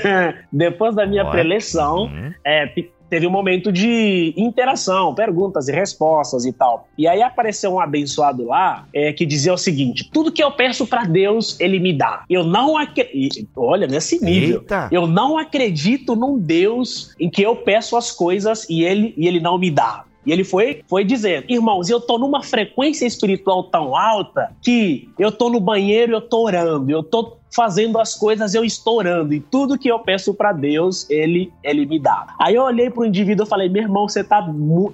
[0.52, 2.34] depois da minha preleção, uhum.
[2.44, 2.66] é,
[3.08, 6.88] teve um momento de interação, perguntas e respostas e tal.
[6.96, 10.86] E aí apareceu um abençoado lá é, que dizia o seguinte: tudo que eu peço
[10.86, 12.24] para Deus, ele me dá.
[12.28, 13.48] Eu não acredito.
[13.56, 14.60] Olha, nesse nível.
[14.60, 14.88] Eita.
[14.90, 19.40] Eu não acredito num Deus em que eu peço as coisas e ele, e ele
[19.40, 20.04] não me dá.
[20.26, 25.32] E ele foi, foi dizendo: irmãos, eu tô numa frequência espiritual tão alta que eu
[25.32, 29.32] tô no banheiro, eu tô orando, eu tô fazendo as coisas, eu estourando.
[29.34, 32.34] E tudo que eu peço para Deus, ele, ele me dá.
[32.38, 34.46] Aí eu olhei pro indivíduo e falei: meu irmão, você tá,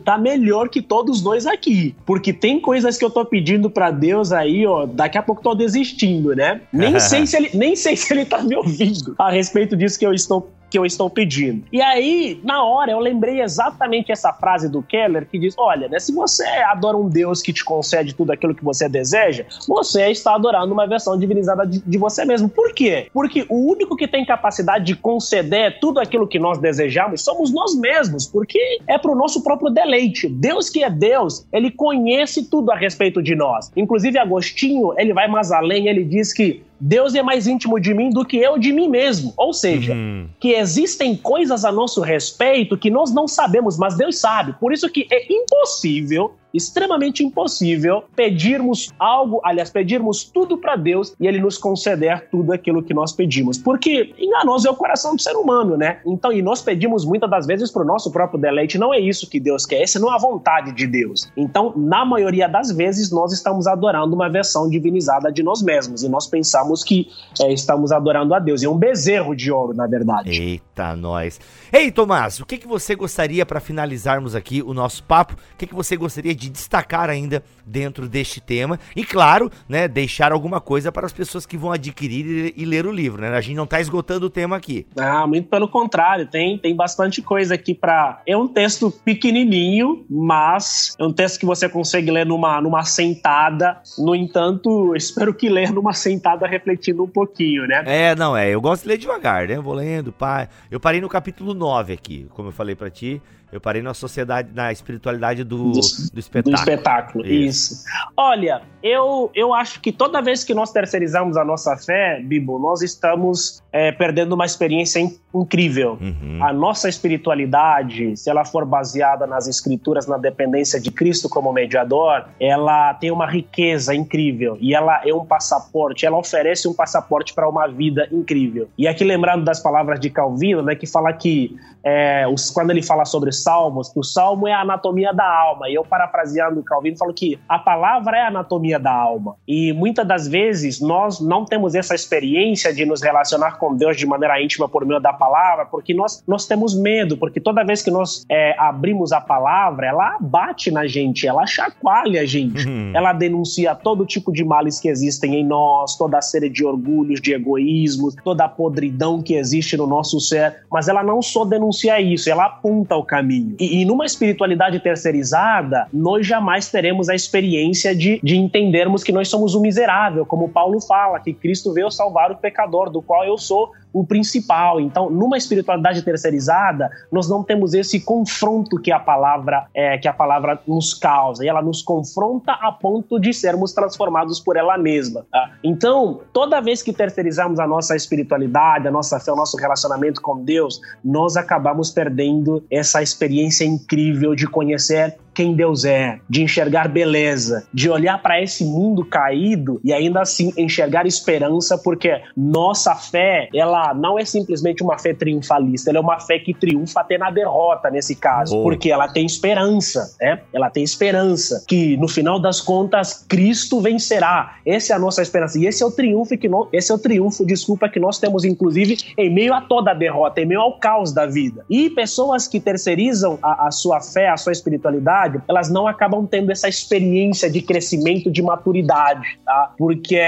[0.05, 1.95] tá melhor que todos nós aqui.
[2.07, 5.55] Porque tem coisas que eu tô pedindo para Deus aí, ó, daqui a pouco tô
[5.55, 6.61] desistindo, né?
[6.73, 10.07] Nem sei se ele, nem sei se ele tá me ouvindo a respeito disso que
[10.07, 11.63] eu estou que eu estou pedindo.
[11.73, 16.01] E aí, na hora, eu lembrei exatamente essa frase do Keller que diz: Olha, né,
[16.01, 20.35] se você adora um Deus que te concede tudo aquilo que você deseja, você está
[20.35, 22.49] adorando uma versão divinizada de, de você mesmo.
[22.49, 23.07] Por quê?
[23.15, 27.77] Porque o único que tem capacidade de conceder tudo aquilo que nós desejamos somos nós
[27.77, 30.29] mesmos, porque é para o nosso próprio deleite.
[30.29, 33.71] Deus que é Deus, ele conhece tudo a respeito de nós.
[33.77, 38.11] Inclusive, Agostinho, ele vai mais além, ele diz que Deus é mais íntimo de mim
[38.11, 39.33] do que eu de mim mesmo.
[39.37, 40.29] Ou seja, uhum.
[40.41, 44.55] que existem coisas a nosso respeito que nós não sabemos, mas Deus sabe.
[44.61, 51.27] Por isso que é impossível extremamente impossível pedirmos algo, aliás, pedirmos tudo para Deus e
[51.27, 53.59] ele nos conceder tudo aquilo que nós pedimos.
[53.59, 55.99] Porque enganoso é o coração do ser humano, né?
[56.07, 58.79] Então, e nós pedimos muitas das vezes para o nosso próprio deleite.
[58.79, 61.29] Não é isso que Deus quer, essa não é a vontade de Deus.
[61.37, 66.09] Então, na maioria das vezes, nós estamos adorando uma versão divinizada de nós mesmos e
[66.09, 67.09] nós pensamos que
[67.41, 68.63] é, estamos adorando a Deus.
[68.63, 70.31] É um bezerro de ouro, na verdade.
[70.31, 70.64] Eita,
[70.97, 71.41] nós.
[71.73, 75.35] Ei, Tomás, o que, que você gostaria para finalizarmos aqui o nosso papo?
[75.35, 79.89] O que, que você gostaria de de destacar ainda dentro deste tema e claro, né,
[79.89, 83.29] deixar alguma coisa para as pessoas que vão adquirir e, ler o livro, né?
[83.29, 84.87] A gente não está esgotando o tema aqui.
[84.99, 90.95] Ah, muito pelo contrário, tem tem bastante coisa aqui para É um texto pequenininho, mas
[90.99, 93.81] é um texto que você consegue ler numa numa sentada.
[93.99, 97.83] No entanto, espero que ler numa sentada refletindo um pouquinho, né?
[97.87, 99.57] É, não é, eu gosto de ler devagar, né?
[99.57, 100.49] Eu vou lendo, pá.
[100.71, 103.21] Eu parei no capítulo 9 aqui, como eu falei para ti.
[103.55, 105.81] Eu parei na sociedade, na espiritualidade do, do,
[106.13, 106.57] do espetáculo.
[106.57, 107.75] Do espetáculo, isso.
[107.75, 107.85] isso.
[108.17, 112.83] Olha, eu, eu acho que toda vez que nós terceirizamos a nossa fé, Bibo, nós
[112.83, 114.99] estamos é, perdendo uma experiência
[115.33, 115.99] incrível.
[116.01, 116.43] Uhum.
[116.43, 122.27] A nossa espiritualidade, se ela for baseada nas escrituras, na dependência de Cristo como mediador,
[122.41, 127.49] ela tem uma riqueza incrível e ela é um passaporte, ela oferece um passaporte para
[127.49, 128.69] uma vida incrível.
[128.77, 132.83] E aqui lembrando das palavras de Calvino, né, que fala que é, os, quando ele
[132.83, 135.69] fala sobre salmos, que o salmo é a anatomia da alma.
[135.69, 139.37] E eu, parafraseando o Calvino, falo que a palavra é a anatomia da alma.
[139.47, 144.07] E muitas das vezes nós não temos essa experiência de nos relacionar com Deus de
[144.07, 147.91] maneira íntima por meio da palavra, porque nós, nós temos medo, porque toda vez que
[147.91, 152.93] nós é, abrimos a palavra, ela bate na gente, ela chacoalha a gente, uhum.
[152.95, 157.21] ela denuncia todo tipo de males que existem em nós, toda a série de orgulhos,
[157.21, 162.01] de egoísmos, toda a podridão que existe no nosso ser, mas ela não só denuncia
[162.01, 163.57] isso, ela aponta o caminho caminho.
[163.59, 169.29] E, e, numa espiritualidade terceirizada, nós jamais teremos a experiência de, de entendermos que nós
[169.29, 173.39] somos o miserável, como Paulo fala, que Cristo veio salvar o pecador, do qual eu
[173.39, 174.81] sou o principal.
[174.81, 180.13] Então, numa espiritualidade terceirizada, nós não temos esse confronto que a palavra é, que a
[180.13, 181.45] palavra nos causa.
[181.45, 185.25] E ela nos confronta a ponto de sermos transformados por ela mesma.
[185.31, 185.53] Tá?
[185.63, 190.43] Então, toda vez que terceirizamos a nossa espiritualidade, a nossa fé, o nosso relacionamento com
[190.43, 197.67] Deus, nós acabamos perdendo essa experiência incrível de conhecer quem Deus é, de enxergar beleza,
[197.73, 203.93] de olhar para esse mundo caído e ainda assim enxergar esperança, porque nossa fé, ela
[203.93, 207.91] não é simplesmente uma fé triunfalista, ela é uma fé que triunfa até na derrota
[207.91, 210.41] nesse caso, porque ela tem esperança, né?
[210.53, 214.57] Ela tem esperança que no final das contas Cristo vencerá.
[214.65, 216.99] Essa é a nossa esperança e esse é o triunfo que nós, esse é o
[216.99, 220.79] triunfo, desculpa, que nós temos inclusive em meio a toda a derrota, em meio ao
[220.79, 221.65] caos da vida.
[221.69, 226.51] E pessoas que terceirizam a, a sua fé, a sua espiritualidade elas não acabam tendo
[226.51, 229.75] essa experiência de crescimento, de maturidade, tá?
[229.77, 230.21] Porque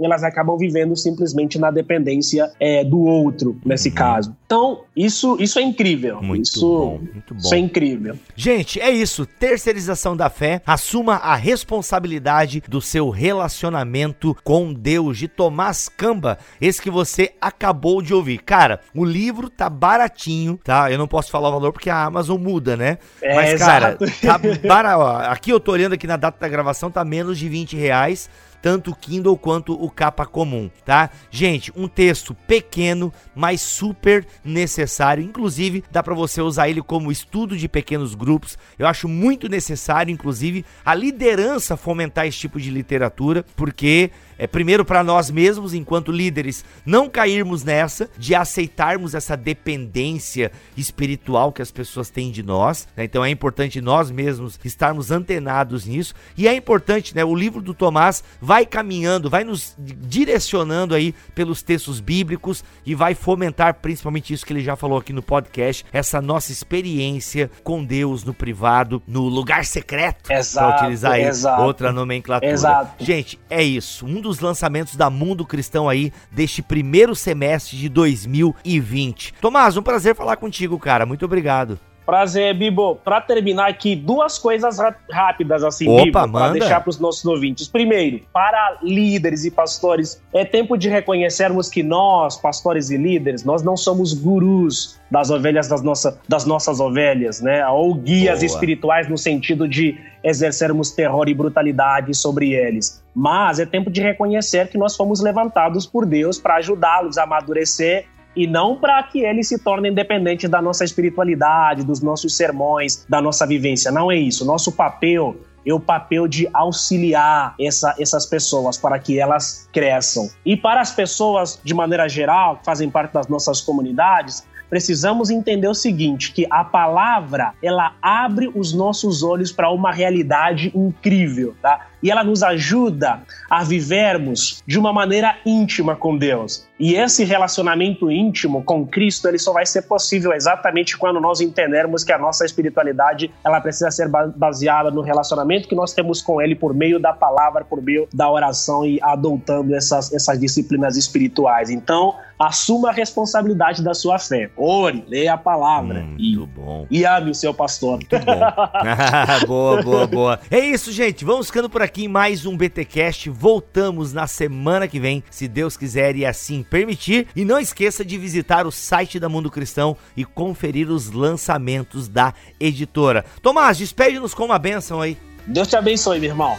[0.00, 4.34] elas acabam vivendo simplesmente na dependência é, do outro, nesse caso.
[4.50, 6.20] Então, isso, isso é incrível.
[6.20, 7.40] Muito isso, bom, muito bom.
[7.40, 8.18] Isso é incrível.
[8.34, 9.24] Gente, é isso.
[9.24, 10.60] Terceirização da fé.
[10.66, 18.02] Assuma a responsabilidade do seu relacionamento com Deus, de Tomás Camba, esse que você acabou
[18.02, 18.38] de ouvir.
[18.38, 20.90] Cara, o livro tá baratinho, tá?
[20.90, 22.98] Eu não posso falar o valor porque a Amazon muda, né?
[23.22, 24.20] É, Mas, cara, exato.
[24.20, 27.48] Tá para, ó, aqui eu tô olhando aqui na data da gravação, tá menos de
[27.48, 28.28] 20 reais
[28.60, 31.10] tanto o Kindle quanto o capa comum, tá?
[31.30, 35.22] Gente, um texto pequeno, mas super necessário.
[35.22, 38.58] Inclusive, dá para você usar ele como estudo de pequenos grupos.
[38.78, 44.10] Eu acho muito necessário, inclusive, a liderança fomentar esse tipo de literatura, porque
[44.40, 51.52] é primeiro para nós mesmos, enquanto líderes, não cairmos nessa de aceitarmos essa dependência espiritual
[51.52, 52.88] que as pessoas têm de nós.
[52.96, 53.04] Né?
[53.04, 56.14] Então é importante nós mesmos estarmos antenados nisso.
[56.38, 57.22] E é importante, né?
[57.22, 63.14] O livro do Tomás vai caminhando, vai nos direcionando aí pelos textos bíblicos e vai
[63.14, 68.24] fomentar principalmente isso que ele já falou aqui no podcast, essa nossa experiência com Deus
[68.24, 72.50] no privado, no lugar secreto, para utilizar aí exato, outra nomenclatura.
[72.50, 73.04] Exato.
[73.04, 74.06] Gente, é isso.
[74.06, 79.34] Um dos dos lançamentos da Mundo Cristão aí deste primeiro semestre de 2020.
[79.40, 81.04] Tomás, um prazer falar contigo, cara.
[81.04, 81.78] Muito obrigado.
[82.10, 82.96] Prazer, Bibo.
[82.96, 87.68] Para terminar aqui, duas coisas rápidas assim, Opa, Bibo, para deixar para os nossos ouvintes.
[87.68, 93.62] Primeiro, para líderes e pastores, é tempo de reconhecermos que nós, pastores e líderes, nós
[93.62, 97.64] não somos gurus das ovelhas das, nossa, das nossas ovelhas, né?
[97.68, 98.46] Ou guias Boa.
[98.46, 103.00] espirituais no sentido de exercermos terror e brutalidade sobre eles.
[103.14, 108.06] Mas é tempo de reconhecer que nós fomos levantados por Deus para ajudá-los a amadurecer
[108.34, 113.20] e não para que eles se tornem dependentes da nossa espiritualidade, dos nossos sermões, da
[113.20, 113.90] nossa vivência.
[113.90, 114.44] Não é isso.
[114.44, 120.30] Nosso papel é o papel de auxiliar essa, essas pessoas para que elas cresçam.
[120.44, 125.68] E para as pessoas, de maneira geral, que fazem parte das nossas comunidades, precisamos entender
[125.68, 131.88] o seguinte, que a palavra, ela abre os nossos olhos para uma realidade incrível, tá?
[132.02, 136.68] E ela nos ajuda a vivermos de uma maneira íntima com Deus.
[136.80, 142.02] E esse relacionamento íntimo com Cristo, ele só vai ser possível exatamente quando nós entendermos
[142.02, 146.54] que a nossa espiritualidade, ela precisa ser baseada no relacionamento que nós temos com ele
[146.54, 151.68] por meio da palavra, por meio da oração e adotando essas, essas disciplinas espirituais.
[151.68, 154.50] Então, assuma a responsabilidade da sua fé.
[154.56, 156.00] Ore, leia a palavra.
[156.00, 156.86] Muito e, bom.
[156.90, 157.98] E ame o seu pastor.
[157.98, 158.40] Muito bom.
[159.46, 160.40] boa, boa, boa.
[160.50, 161.26] É isso, gente.
[161.26, 163.30] Vamos ficando por aqui em mais um BTcast.
[163.30, 167.26] Voltamos na semana que vem, se Deus quiser e assim permitir.
[167.34, 172.34] E não esqueça de visitar o site da Mundo Cristão e conferir os lançamentos da
[172.58, 173.24] editora.
[173.42, 175.16] Tomás, despede-nos com uma bênção aí.
[175.46, 176.56] Deus te abençoe, meu irmão.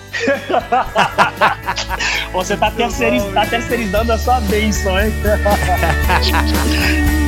[2.34, 5.14] Você tá, terceiriz, tá terceirizando a sua bênção, hein?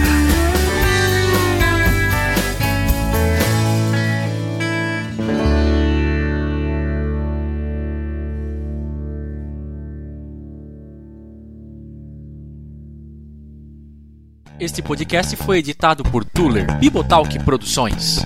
[14.59, 18.23] Este podcast foi editado por Tuller Bibotalk Produções.